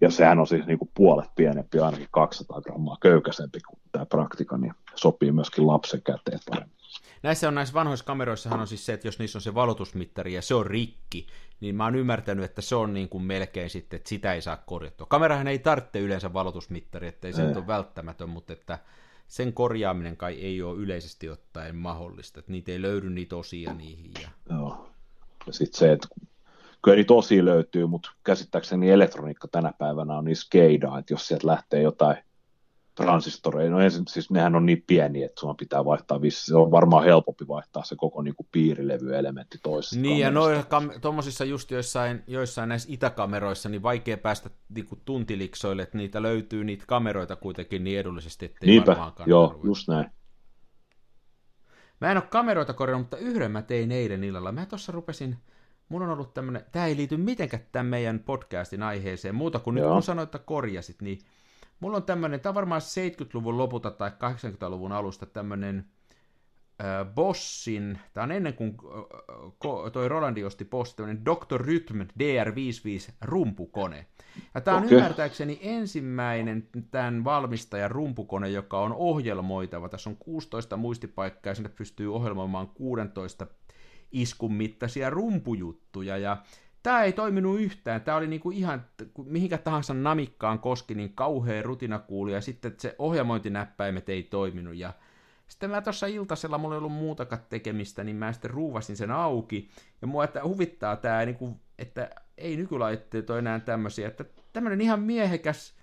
[0.00, 4.58] Ja sehän on siis niin kuin puolet pienempi, ainakin 200 grammaa köykäisempi kuin tämä praktika,
[4.58, 6.78] niin sopii myöskin lapsen käteen paremmin.
[7.22, 10.42] Näissä on näissä vanhoissa kameroissahan on siis se, että jos niissä on se valotusmittari ja
[10.42, 11.26] se on rikki,
[11.60, 14.56] niin mä oon ymmärtänyt, että se on niin kuin melkein sitten, että sitä ei saa
[14.56, 15.06] korjattua.
[15.10, 17.54] Kamerahan ei tarvitse yleensä valotusmittari, ettei se Ei.
[17.56, 18.78] ole välttämätön, mutta että
[19.28, 24.10] sen korjaaminen kai ei ole yleisesti ottaen mahdollista, että niitä ei löydy niitä osia niihin.
[24.22, 24.28] Ja...
[24.50, 24.90] Joo.
[25.46, 26.08] Ja sitten se, että
[26.84, 31.46] kyllä niitä osia löytyy, mutta käsittääkseni elektroniikka tänä päivänä on niin skeidaa, että jos sieltä
[31.46, 32.16] lähtee jotain
[32.94, 36.70] transistoreja, no ensin, siis nehän on niin pieniä, että sun pitää vaihtaa, vissi- se on
[36.70, 40.80] varmaan helpompi vaihtaa se koko niin kuin piirilevyelementti toisesta Niin, ja kamerasta.
[40.80, 46.22] noissa kam- tuommoisissa just joissain, joissain näissä itäkameroissa, niin vaikea päästä niinku tuntiliksoille, että niitä
[46.22, 49.66] löytyy niitä kameroita kuitenkin niin edullisesti, ettei Niinpä, varmaan joo, ruveta.
[49.66, 50.10] just näin.
[52.00, 54.52] Mä en ole kameroita korjannut, mutta yhden mä tein eilen illalla.
[54.52, 55.36] Mä tuossa rupesin,
[55.88, 59.84] mun on ollut tämmönen, tää ei liity mitenkään tämän meidän podcastin aiheeseen, muuta kuin nyt
[59.84, 59.92] Joo.
[59.92, 61.18] kun sanoit, että korjasit, niin
[61.80, 65.84] mulla on tämmönen, tää on varmaan 70-luvun lopulta tai 80-luvun alusta tämmönen
[66.80, 71.60] äh, Bossin, tää on ennen kuin äh, toi Rolandi osti Boss, tämmönen Dr.
[71.60, 74.06] Rhythm DR55 rumpukone.
[74.54, 74.98] Ja tää on Okei.
[74.98, 79.88] ymmärtääkseni ensimmäinen tämän valmistajan rumpukone, joka on ohjelmoitava.
[79.88, 83.46] Tässä on 16 muistipaikkaa ja sinne pystyy ohjelmoimaan 16
[84.12, 86.16] iskun mittaisia rumpujuttuja.
[86.16, 86.36] Ja
[86.82, 88.00] tämä ei toiminut yhtään.
[88.00, 88.84] Tämä oli niinku ihan,
[89.24, 92.32] mihinkä tahansa namikkaan koski, niin kauhea rutinakuuli.
[92.32, 94.76] Ja sitten se ohjelmointinäppäimet ei toiminut.
[94.76, 94.92] Ja
[95.48, 99.68] sitten mä tuossa iltasella, mulla ei ollut muutakaan tekemistä, niin mä sitten ruuvasin sen auki.
[100.02, 104.80] Ja mua että huvittaa tämä, niin kuin, että ei nykylaitteet ole enää tämmöisiä, että tämmöinen
[104.80, 105.78] ihan miehekäs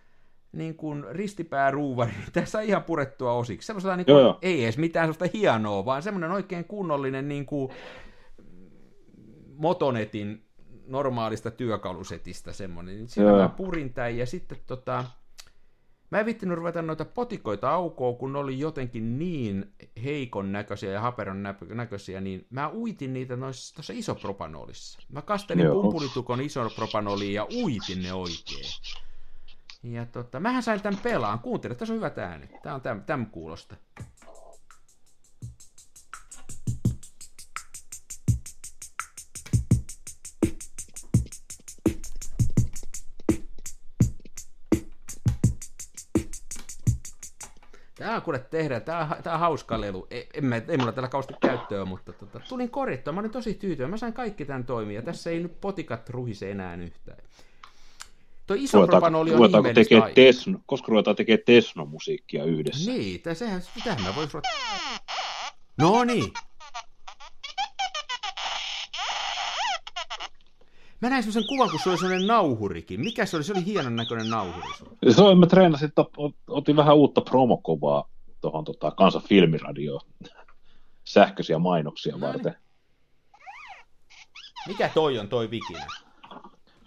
[0.51, 3.65] niin kuin ristipääruuvari, niin tässä on ihan purettua osiksi.
[3.65, 4.39] Semmoisella niin kuin, Joo, joo.
[4.41, 7.71] ei edes mitään sellaista hienoa, vaan semmoinen oikein kunnollinen niin kuin,
[9.57, 10.45] Motonetin
[10.87, 12.95] normaalista työkalusetistä semmoinen.
[12.95, 13.39] Niin Siinä Joo.
[13.39, 15.05] mä purin tämän ja sitten tota,
[16.11, 21.01] Mä en vittinyt ruveta noita potikoita aukoon, kun ne oli jotenkin niin heikon näköisiä ja
[21.01, 24.99] haperon näköisiä, niin mä uitin niitä noissa tuossa isopropanolissa.
[25.09, 25.81] Mä kastelin Joo.
[25.81, 28.65] pumpulitukon isopropanoliin ja uitin ne oikein.
[29.83, 31.39] Ja tota, mähän sain tämän pelaan.
[31.39, 32.49] Kuuntele, tässä on hyvät äänet.
[32.63, 33.75] Tää on täm, täm kuulosta.
[48.13, 50.07] On kuule tehdä, tää on, tää on hauska lelu.
[50.11, 53.13] Ei, en mä, ei mulla tällä kausti käyttöä, mutta tota, tulin korjattua.
[53.13, 53.89] Mä olin tosi tyytyväinen.
[53.89, 55.01] Mä sain kaikki tämän toimia.
[55.01, 57.17] Tässä ei nyt potikat ruhise enää yhtään.
[58.47, 62.91] Toi iso Ruvetaanko, propanoli on ruvetaanko tekee tesno, koska ruvetaan tekemään tesno-musiikkia yhdessä?
[62.91, 64.49] Niin, tää, sehän, sitähän mä vois ruveta.
[65.77, 66.33] No niin.
[71.05, 72.99] Mä näin semmoisen kuvan, kun se oli semmoinen nauhurikin.
[72.99, 73.43] Mikä se oli?
[73.43, 74.67] Se oli hienon näköinen nauhuri.
[75.09, 75.91] Se on, mä treenasin,
[76.47, 78.09] otin vähän uutta promokovaa
[78.41, 80.01] tuohon tota, kansan filmiradioon
[81.03, 82.27] sähköisiä mainoksia No niin.
[82.27, 82.55] varten.
[84.67, 85.87] Mikä toi on toi vikinä?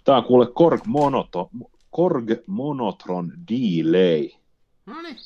[0.03, 1.49] Tämä on kuule Korg, Monoto,
[1.89, 4.29] Korg Monotron Delay.
[4.85, 5.17] No niin.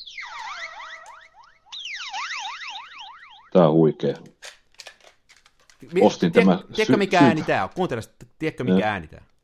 [3.52, 4.16] Tämä on huikea.
[6.02, 7.28] Ostin Tiet, tämä Tiedätkö, mikä siitä.
[7.28, 7.70] ääni tämä on?
[7.74, 8.00] Kuuntele,
[8.38, 8.86] tiedätkö, mikä ja.
[8.86, 9.34] ääni tämä on?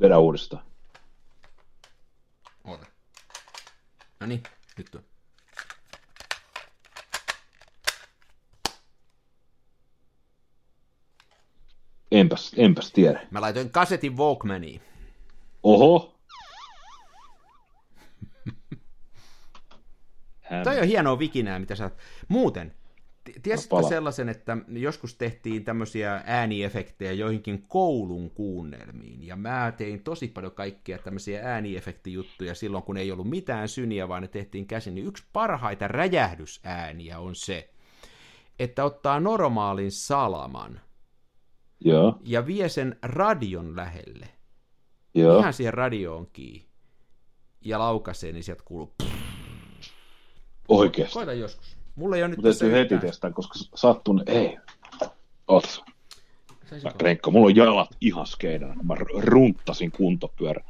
[0.00, 0.62] Vedä uudestaan.
[2.64, 2.86] Oota.
[4.20, 4.42] No niin,
[4.78, 5.02] nyt on.
[12.12, 13.26] Enpäs, enpäs tiedä.
[13.30, 14.82] Mä laitoin kasetin Walkmaniin.
[15.62, 16.15] Oho,
[20.56, 20.64] Hän...
[20.64, 21.96] Toi on hienoa vikinää, mitä sä oot.
[22.28, 22.72] Muuten,
[23.42, 30.52] tiesitkö sellaisen, että joskus tehtiin tämmöisiä ääniefektejä joihinkin koulun kuunnelmiin, ja mä tein tosi paljon
[30.52, 35.24] kaikkia tämmöisiä ääniefektijuttuja silloin, kun ei ollut mitään syniä, vaan ne tehtiin käsin, niin yksi
[35.32, 37.70] parhaita räjähdysääniä on se,
[38.58, 40.80] että ottaa normaalin salaman,
[41.80, 42.18] Joo.
[42.24, 44.28] ja vie sen radion lähelle,
[45.14, 45.38] Joo.
[45.38, 46.68] ihan siihen radioon kiinni,
[47.64, 48.94] ja laukaisee, niin sieltä kuuluu
[50.68, 51.14] Oikeesti.
[51.14, 51.76] Koita joskus.
[51.96, 54.58] Mulla ei ole nyt Mutta täytyy heti testaa, koska sattun, ei.
[55.48, 55.84] Oot.
[57.00, 60.64] Renkka, mulla on jalat ihan skeidana, kun mä runttasin kuntopyörä.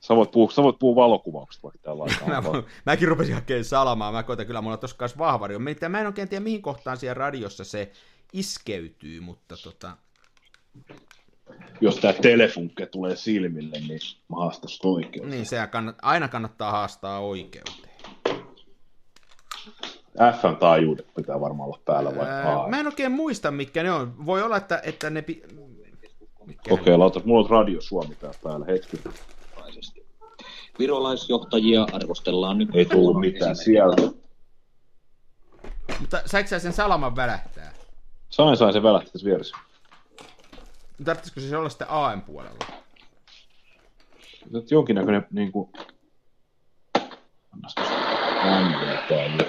[0.00, 2.04] Sä voit puhua, sä voit puhua valokuvauksesta vaikka täällä
[2.52, 5.58] mä, Mäkin rupesin hakemaan salamaa, mä koitan kyllä, mulla on tossa kanssa vahvari.
[5.88, 7.92] Mä en oikein tiedä, mihin kohtaan siellä radiossa se
[8.32, 9.96] iskeytyy, mutta tota...
[11.80, 15.30] Jos tää telefunkke tulee silmille, niin mä haastan oikeuteen.
[15.30, 17.92] Niin, se kannat, aina kannattaa haastaa oikeuteen.
[20.16, 24.26] FM taajuudet pitää varmaan olla päällä vai öö, Mä en oikein muista, mitkä ne on.
[24.26, 25.22] Voi olla, että, että ne...
[25.22, 25.42] Pi...
[26.70, 29.00] Okei, lauta, mulla on Radio Suomi täällä päällä, hetki.
[30.78, 32.68] Virolaisjohtajia arvostellaan nyt.
[32.74, 34.02] Ei tullut mitään sieltä.
[36.00, 37.72] Mutta saiko sä sen salaman välähtää?
[38.28, 39.56] Sain, sain sen välähtää tässä vieressä.
[41.04, 42.66] Tarvitsisiko se olla sitten AM puolella?
[44.50, 45.72] Nyt jonkinnäköinen niin kuin...
[47.52, 47.74] Annas
[49.08, 49.44] täällä.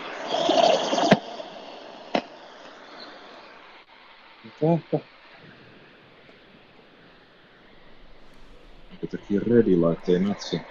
[4.44, 5.00] Mitä?
[9.02, 10.62] Jotenkin ready natsi.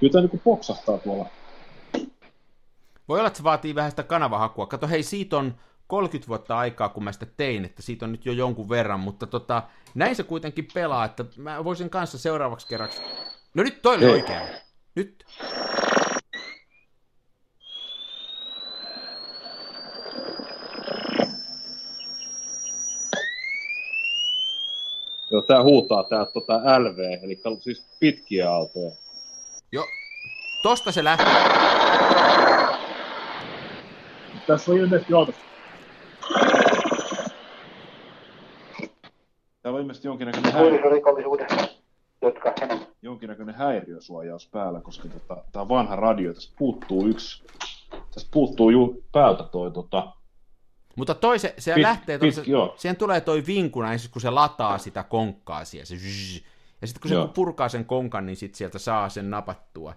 [0.00, 1.26] Kyllä tämä niin poksahtaa tuolla.
[3.08, 4.66] Voi olla, että se vaatii vähän sitä kanavahakua.
[4.66, 5.54] Kato, hei, siitä on
[5.92, 9.26] 30 vuotta aikaa, kun mä sitä tein, että siitä on nyt jo jonkun verran, mutta
[9.26, 9.62] tota,
[9.94, 13.02] näin se kuitenkin pelaa, että mä voisin kanssa seuraavaksi kerraksi...
[13.54, 14.40] No nyt toi oli oikein.
[14.94, 15.24] Nyt.
[25.30, 28.90] Joo, tää huutaa tää tota LV, eli siis pitkiä aaltoja.
[29.72, 29.86] Joo,
[30.62, 31.26] tosta se lähtee.
[34.46, 35.52] Tässä on ilmeisesti autossa.
[39.62, 40.80] Täällä on ilmeisesti jonkinnäköinen häiriö.
[42.22, 42.54] jotka
[43.02, 47.44] jonkinnäköinen häiriösuojaus päällä, koska tota, tää on vanha radio, tästä puuttuu yksi,
[48.14, 50.12] tästä puuttuu ju, päältä toi tota,
[50.96, 52.42] mutta toi se, se pit, lähtee, pit, se,
[52.76, 56.40] siihen tulee toi vinku näin, kun se lataa sitä konkkaa siihen, se zzz,
[56.80, 57.28] ja sitten kun se joo.
[57.28, 59.94] purkaa sen konkan, niin sit sieltä saa sen napattua.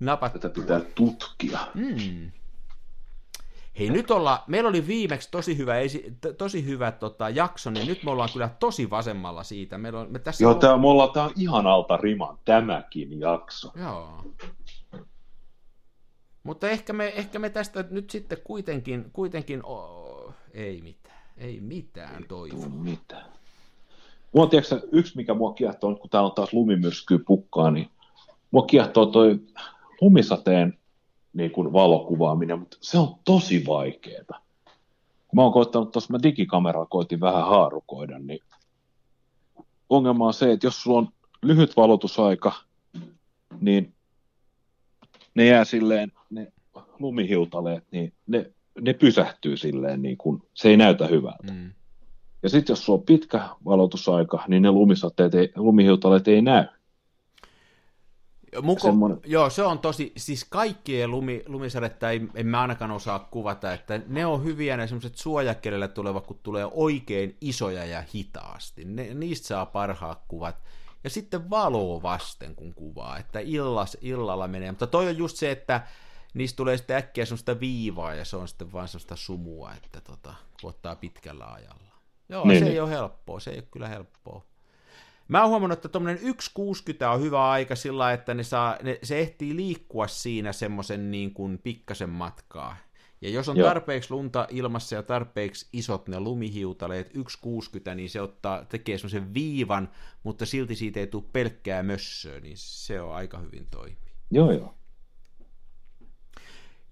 [0.00, 0.40] napattua.
[0.40, 1.58] Tätä pitää tutkia.
[1.74, 2.30] Mm.
[3.78, 5.74] Hei, nyt olla, meillä oli viimeksi tosi hyvä,
[6.38, 9.78] tosi hyvä tota, jakso, niin nyt me ollaan kyllä tosi vasemmalla siitä.
[9.78, 10.58] Meillä on, me tässä Joo, on...
[10.58, 13.72] tää, me ollaan, tää on ihan alta riman tämäkin jakso.
[13.80, 14.24] Joo.
[16.42, 22.24] Mutta ehkä me, ehkä me tästä nyt sitten kuitenkin, kuitenkin oh, ei mitään, ei mitään
[22.28, 22.64] toivoa.
[22.64, 23.26] Ei mitään.
[24.32, 27.90] Mua tiedätkö, yksi mikä mua kiehtoo, kun täällä on taas lumimyrskyä pukkaa, niin
[28.50, 29.40] mua kiehtoo toi
[30.00, 30.78] lumisateen
[31.36, 34.40] niin kuin valokuvaaminen, mutta se on tosi vaikeaa.
[35.28, 38.40] Kun mä oon koittanut tuossa, mä digikameralla koitin vähän haarukoida, niin
[39.88, 41.08] ongelma on se, että jos sulla on
[41.42, 42.52] lyhyt valotusaika,
[43.60, 43.94] niin
[45.34, 46.52] ne jää silleen, ne
[46.98, 51.52] lumihiutaleet, niin ne, ne pysähtyy silleen, niin kuin, se ei näytä hyvältä.
[51.52, 51.72] Mm.
[52.42, 56.64] Ja sitten jos sulla on pitkä valotusaika, niin ne lumisateet ei, lumihiutaleet ei näy.
[58.62, 59.20] Muko, Semmoinen...
[59.24, 64.00] Joo, se on tosi, siis kaikkien lumi, lumisadetta ei, en mä ainakaan osaa kuvata, että
[64.06, 68.84] ne on hyviä ne semmoiset suojakelille tulevat, kun tulee oikein isoja ja hitaasti.
[68.84, 70.56] Ne, niistä saa parhaat kuvat.
[71.04, 74.70] Ja sitten valoa vasten, kun kuvaa, että illas, illalla menee.
[74.70, 75.80] Mutta toi on just se, että
[76.34, 80.34] niistä tulee sitten äkkiä semmoista viivaa ja se on sitten vain semmoista sumua, että tota,
[80.62, 81.94] ottaa pitkällä ajalla.
[82.28, 82.72] Joo, niin, se niin.
[82.72, 84.44] ei ole helppoa, se ei ole kyllä helppoa.
[85.28, 89.18] Mä oon huomannut, että tuommoinen 1.60 on hyvä aika sillä että ne saa, ne, se
[89.20, 92.76] ehtii liikkua siinä semmoisen niin kuin pikkasen matkaa.
[93.20, 93.68] Ja jos on Joo.
[93.68, 99.88] tarpeeksi lunta ilmassa ja tarpeeksi isot ne lumihiutaleet, 1,60, niin se ottaa, tekee semmoisen viivan,
[100.22, 103.96] mutta silti siitä ei tule pelkkää mössöä, niin se on aika hyvin toimi.
[104.30, 104.74] Joo, joo.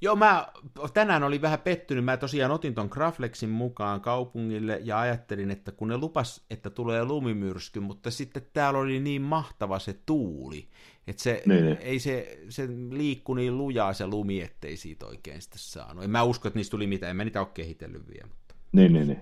[0.05, 0.49] Joo, mä
[0.95, 2.05] tänään olin vähän pettynyt.
[2.05, 7.05] Mä tosiaan otin ton Graflexin mukaan kaupungille ja ajattelin, että kun ne lupas, että tulee
[7.05, 10.69] lumimyrsky, mutta sitten täällä oli niin mahtava se tuuli,
[11.07, 11.77] että se, Niin, niin.
[11.81, 16.05] ei se, se liikku niin lujaa se lumi, ettei siitä oikein sitä saanut.
[16.05, 18.27] En mä usko, että niistä tuli mitään, en mä niitä ole kehitellyt vielä.
[18.27, 18.55] Mutta.
[18.73, 19.21] Niin, niin, niin.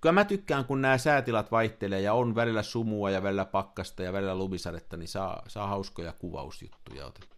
[0.00, 4.12] Kyllä mä tykkään, kun nämä säätilat vaihtelee ja on välillä sumua ja välillä pakkasta ja
[4.12, 7.33] välillä lumisadetta, niin saa, saa hauskoja kuvausjuttuja otettua.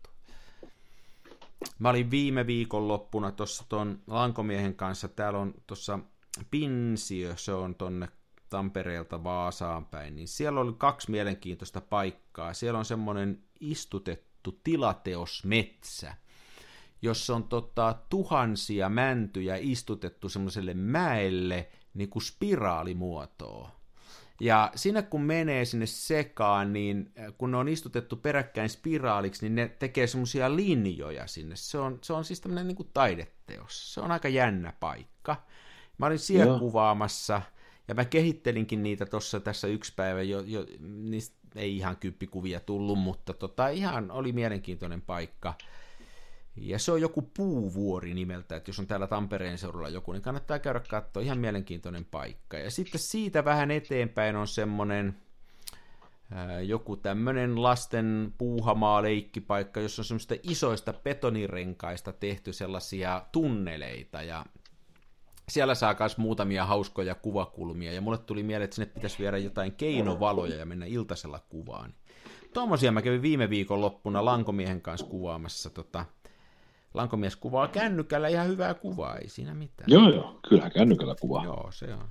[1.78, 5.98] Mä olin viime viikon loppuna tuossa ton Lankomiehen kanssa, täällä on tuossa
[6.50, 8.08] Pinsiö, se on tonne
[8.48, 12.54] Tampereelta Vaasaan päin, niin siellä oli kaksi mielenkiintoista paikkaa.
[12.54, 16.16] Siellä on semmoinen istutettu tilateosmetsä,
[17.02, 23.70] jossa on tota, tuhansia mäntyjä istutettu semmoiselle mäelle niin kuin spiraalimuotoa.
[24.40, 29.68] Ja sinne kun menee sinne sekaan, niin kun ne on istutettu peräkkäin spiraaliksi, niin ne
[29.78, 31.56] tekee semmoisia linjoja sinne.
[31.56, 33.94] Se on, se on siis tämmöinen niin kuin taideteos.
[33.94, 35.36] Se on aika jännä paikka.
[35.98, 36.58] Mä olin siellä Joo.
[36.58, 37.42] kuvaamassa,
[37.88, 42.98] ja mä kehittelinkin niitä tuossa tässä yksi päivä, jo, jo, niistä ei ihan kyppikuvia tullut,
[42.98, 45.54] mutta tota, ihan oli mielenkiintoinen paikka.
[46.56, 50.58] Ja se on joku puuvuori nimeltä, että jos on täällä Tampereen seudulla joku, niin kannattaa
[50.58, 52.58] käydä katsoa, ihan mielenkiintoinen paikka.
[52.58, 55.16] Ja sitten siitä vähän eteenpäin on semmoinen
[56.66, 64.44] joku tämmöinen lasten puuhamaa leikkipaikka, jossa on semmoista isoista betonirenkaista tehty sellaisia tunneleita ja
[65.48, 69.72] siellä saa myös muutamia hauskoja kuvakulmia, ja mulle tuli mieleen, että sinne pitäisi viedä jotain
[69.72, 71.94] keinovaloja ja mennä iltasella kuvaan.
[72.54, 75.70] Tuommoisia mä kävin viime viikon loppuna Lankomiehen kanssa kuvaamassa.
[75.70, 76.04] Tota,
[76.96, 79.90] Lankomies kuvaa kännykällä ihan hyvää kuvaa, ei siinä mitään.
[79.90, 81.44] Joo, joo, kyllähän kännykällä kuvaa.
[81.44, 82.08] Joo, se on.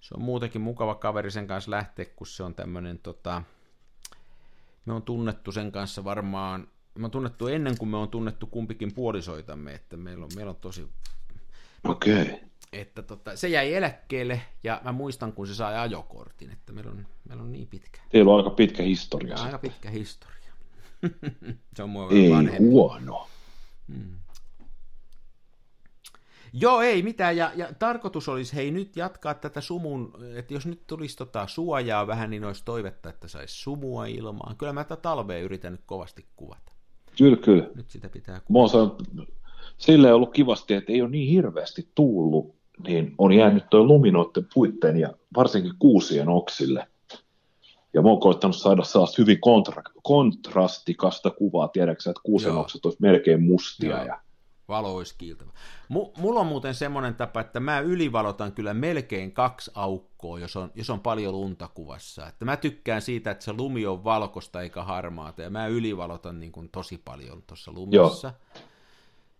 [0.00, 3.42] Se on muutenkin mukava kaveri sen kanssa lähteä, kun se on tämmöinen, tota,
[4.84, 8.94] me on tunnettu sen kanssa varmaan, me on tunnettu ennen kuin me on tunnettu kumpikin
[8.94, 10.88] puolisoitamme, että meillä on, meillä on tosi,
[11.84, 12.22] Okei.
[12.22, 12.38] Okay.
[12.72, 17.06] että tota, se jäi eläkkeelle ja mä muistan, kun se sai ajokortin, että meillä on,
[17.28, 19.34] meillä on niin pitkä, Teillä on aika pitkä historia.
[19.36, 19.60] aika sitten.
[19.70, 20.52] pitkä historia.
[21.76, 22.68] se on mua Ei vanhempi.
[22.68, 23.28] huono.
[26.52, 30.86] Joo, ei mitään, ja, ja tarkoitus olisi, hei nyt jatkaa tätä sumun, että jos nyt
[30.86, 34.56] tulisi tota suojaa vähän, niin olisi toivetta, että saisi sumua ilmaan.
[34.56, 36.72] Kyllä mä tätä talvea yritän nyt kovasti kuvata.
[37.18, 37.68] Kyllä, kyllä.
[37.74, 38.60] Nyt sitä pitää Mä kuvata.
[38.60, 39.02] oon saanut,
[39.78, 42.54] silleen ollut kivasti, että ei ole niin hirveästi tuullut,
[42.86, 46.86] niin on jäänyt toi luminoiden puitteen ja varsinkin kuusien oksille.
[47.94, 52.60] Ja mä oon koittanut saada sellaista hyvin kontra, kontrastikasta kuvaa, tiedäksä, että kuusen Joo.
[52.60, 53.96] okset olisi melkein mustia.
[53.96, 54.04] Joo.
[54.04, 54.20] Ja,
[54.68, 55.50] Valo olisi kiiltävä.
[55.88, 60.70] M- mulla on muuten semmoinen tapa, että mä ylivalotan kyllä melkein kaksi aukkoa, jos on,
[60.74, 62.26] jos on paljon lunta kuvassa.
[62.26, 66.52] Että mä tykkään siitä, että se lumi on valkoista eikä harmaata, ja mä ylivalotan niin
[66.52, 68.32] kuin tosi paljon tuossa lumissa.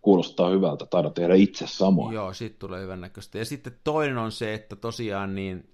[0.02, 2.14] kuulostaa hyvältä, taida tehdä itse samoin.
[2.14, 3.38] Joo, siitä tulee hyvän näköistä.
[3.38, 5.68] Ja sitten toinen on se, että tosiaan niin,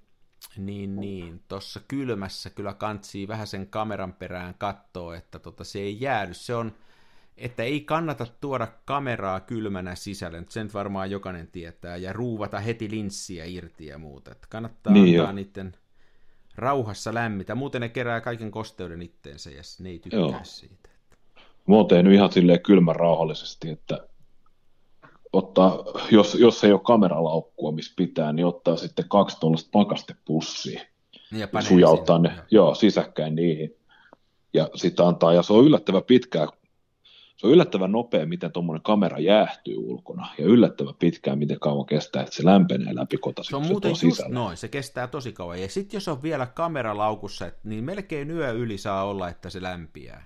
[0.56, 6.00] niin, niin tuossa kylmässä kyllä kantsii vähän sen kameran perään kattoo, että tota, se ei
[6.00, 6.34] jäädy.
[6.34, 6.72] Se on,
[7.36, 12.90] että ei kannata tuoda kameraa kylmänä sisälle, nyt sen varmaan jokainen tietää, ja ruuvata heti
[12.90, 14.32] linssiä irti ja muuta.
[14.32, 15.34] Että kannattaa niin antaa jo.
[15.34, 15.74] niiden
[16.56, 20.40] rauhassa lämmitä, muuten ne kerää kaiken kosteuden itteensä ja ne ei tykkää Joo.
[20.42, 20.88] siitä.
[21.68, 24.08] Mä oon tehnyt ihan silleen kylmän rauhallisesti, että
[25.36, 30.80] ottaa, jos, jos ei ole kameralaukkua, missä pitää, niin ottaa sitten kaksi tuollaista pakastepussia.
[31.30, 33.76] Niin, ja ja panee sujauttaa ne joo, sisäkkäin niihin.
[34.54, 36.46] Ja sitten antaa, ja se on yllättävän pitkää,
[37.36, 42.22] se on yllättävän nopea, miten tuommoinen kamera jäähtyy ulkona, ja yllättävän pitkään, miten kauan kestää,
[42.22, 43.42] että se lämpenee läpi kota.
[43.42, 44.34] Se on muuten just sisällä.
[44.34, 45.62] noin, se kestää tosi kauan.
[45.62, 49.50] Ja sitten jos on vielä kamera laukussa, et- niin melkein yö yli saa olla, että
[49.50, 50.24] se lämpiää.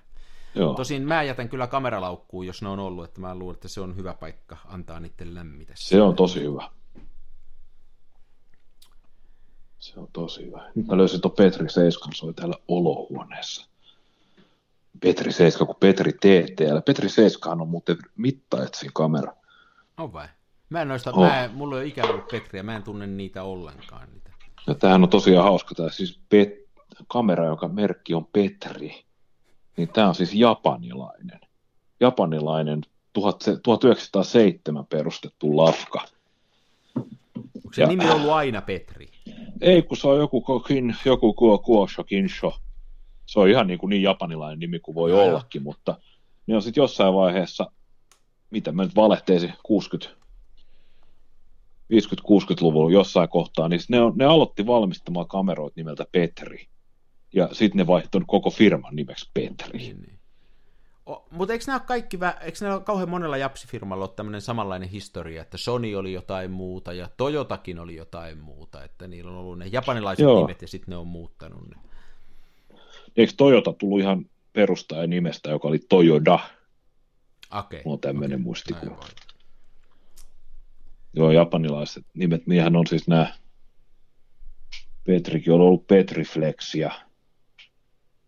[0.54, 3.80] Joo, Tosin mä jätän kyllä kameralaukkuun, jos ne on ollut, että mä luulen, että se
[3.80, 5.72] on hyvä paikka antaa niiden lämmitä.
[5.76, 6.68] se on tosi hyvä.
[9.78, 10.70] Se on tosi hyvä.
[10.74, 13.68] Nyt mä löysin tuon Petri Seiskan, se oli täällä olohuoneessa.
[15.00, 16.78] Petri Seiska, kun Petri TTL.
[16.86, 19.32] Petri Seiskahan on muuten mittaetsin kamera.
[19.98, 20.28] On vai?
[20.70, 21.26] Mä en noista, Oh.
[21.26, 24.08] mä en, mulla ei ole ikään ollut Petriä, mä en tunne niitä ollenkaan.
[24.12, 24.30] Niitä.
[24.66, 26.68] Ja tämähän on tosiaan hauska, tämä siis Pet-
[27.08, 29.04] kamera, joka merkki on Petri,
[29.76, 31.40] niin tämä on siis japanilainen.
[32.00, 32.80] Japanilainen
[33.62, 36.04] 1907 perustettu lafka.
[36.96, 39.08] Onko se Ja- nimi ollut aina Petri?
[39.60, 42.58] Ei, kun se on joku, kokin, joku kuo, kuosho, kinsho.
[43.26, 45.24] Se on ihan niin, kuin niin japanilainen nimi kuin voi joo.
[45.24, 45.98] ollakin, mutta
[46.46, 47.70] ne on sitten jossain vaiheessa,
[48.50, 50.16] mitä mä nyt valehteisin, 60,
[51.92, 56.66] 50-60-luvulla jossain kohtaa, niin ne, on, ne aloitti valmistamaan kameroita nimeltä Petri.
[57.32, 59.78] Ja sitten ne vaihtoi koko firman nimeksi Petri.
[59.78, 60.18] Niin, niin.
[61.30, 65.94] mutta eikö nämä kaikki, eikö nämä kauhean monella japsifirmalla ole tämmöinen samanlainen historia, että Sony
[65.94, 70.40] oli jotain muuta ja Toyotakin oli jotain muuta, että niillä on ollut ne japanilaiset Joo.
[70.40, 71.76] nimet ja sitten ne on muuttanut ne.
[73.16, 76.38] Eikö Toyota tullut ihan perustaja nimestä, joka oli Toyoda?
[77.58, 77.82] Okei.
[77.84, 78.44] Mulla on tämmöinen Okei.
[78.44, 78.94] muistikuva.
[78.94, 79.08] Aivan.
[81.12, 83.34] Joo, japanilaiset nimet, niinhän on siis nämä,
[85.04, 86.90] Petrikin on ollut Petriflex ja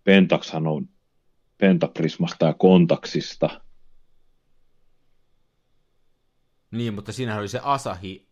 [0.05, 0.89] Pentaxhan on
[1.59, 3.61] Pentaprismasta ja Kontaksista.
[6.71, 8.27] Niin, mutta siinähän oli se Asahi,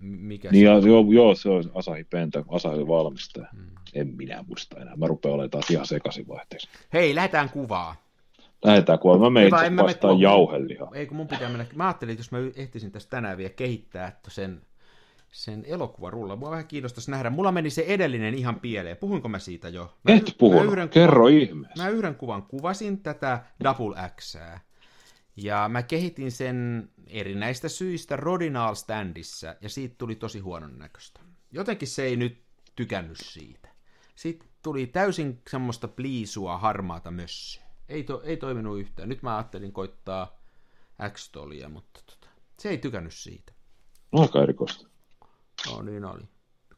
[0.00, 0.86] mikä Niin, se on?
[0.86, 3.48] joo, joo, se on Asahi Penta, Asahi valmistaja.
[3.52, 3.64] Mm.
[3.94, 4.96] En minä muista enää.
[4.96, 6.68] Mä rupean olemaan taas ihan sekaisin vaihteeksi.
[6.92, 7.96] Hei, lähdetään kuvaa.
[8.64, 9.18] Lähdetään kuulla.
[9.18, 10.90] Mä menen vastaan jauhelihaa.
[10.94, 11.66] Ei kun mun pitää mennä.
[11.74, 14.62] Mä ajattelin, että jos mä ehtisin tässä tänään vielä kehittää että sen,
[15.34, 16.36] sen elokuvarulla.
[16.36, 17.30] Mua vähän kiinnostaisi nähdä.
[17.30, 18.96] Mulla meni se edellinen ihan pieleen.
[18.96, 19.94] Puhuinko mä siitä jo?
[20.02, 20.72] Mä, Et puhunut.
[20.72, 21.82] yhden Kerro kuvan, ihmeessä.
[21.82, 24.36] Mä yhden kuvan kuvasin tätä Double X.
[25.36, 31.20] Ja mä kehitin sen erinäistä syistä Rodinal standissa, ja siitä tuli tosi huonon näköistä.
[31.52, 32.42] Jotenkin se ei nyt
[32.76, 33.68] tykännyt siitä.
[34.14, 37.64] Sitten tuli täysin semmoista pliisua harmaata mössöä.
[37.88, 39.08] Ei, to, ei toiminut yhtään.
[39.08, 40.40] Nyt mä ajattelin koittaa
[41.12, 41.32] x
[41.68, 42.28] mutta tota,
[42.58, 43.52] se ei tykännyt siitä.
[44.12, 44.93] Aika erikoista.
[45.70, 46.22] No niin oli.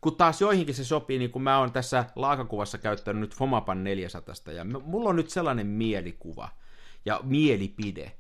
[0.01, 4.35] Kun taas joihinkin se sopii, niin kun mä oon tässä laakakuvassa käyttänyt nyt Fomapan 400,
[4.53, 6.49] ja mulla on nyt sellainen mielikuva
[7.05, 8.13] ja mielipide,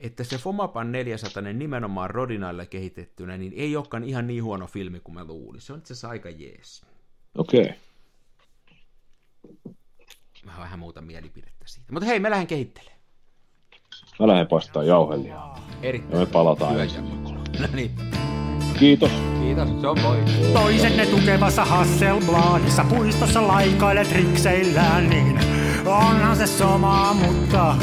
[0.00, 5.14] että se Fomapan 400 nimenomaan Rodinaille kehitettynä, niin ei olekaan ihan niin huono filmi kuin
[5.14, 5.60] mä luulin.
[5.60, 6.86] Se on itse asiassa aika jees.
[7.38, 7.60] Okei.
[7.60, 7.74] Okay.
[10.44, 11.92] Mä vähän muuta mielipidettä siitä.
[11.92, 12.98] Mutta hei, mä lähden kehittelemään.
[14.20, 15.62] Mä lähden paistaa jauhelihaa.
[15.82, 16.20] Ja Erittäin.
[16.20, 17.00] me palataan ensi.
[17.60, 17.90] No niin,
[18.78, 19.10] Kiitos.
[19.40, 19.68] kiitos.
[19.80, 20.16] Se on moi.
[20.52, 25.40] Toisenne tukevassa Hasselbladissa puistossa laikailet rikseillään, niin
[25.86, 27.74] onhan se sama, mutta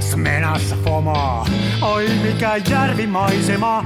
[0.00, 1.46] Smenassa fomaa.
[1.82, 3.84] Oi mikä järvimaisema,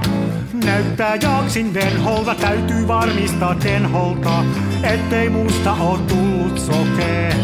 [0.65, 4.45] näyttää jaksin venholta, täytyy varmistaa tenholta,
[4.83, 7.35] ettei musta oo tullut sokee,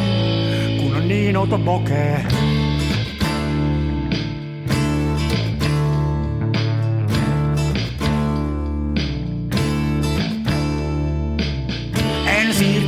[0.82, 2.26] kun on niin outo pokee.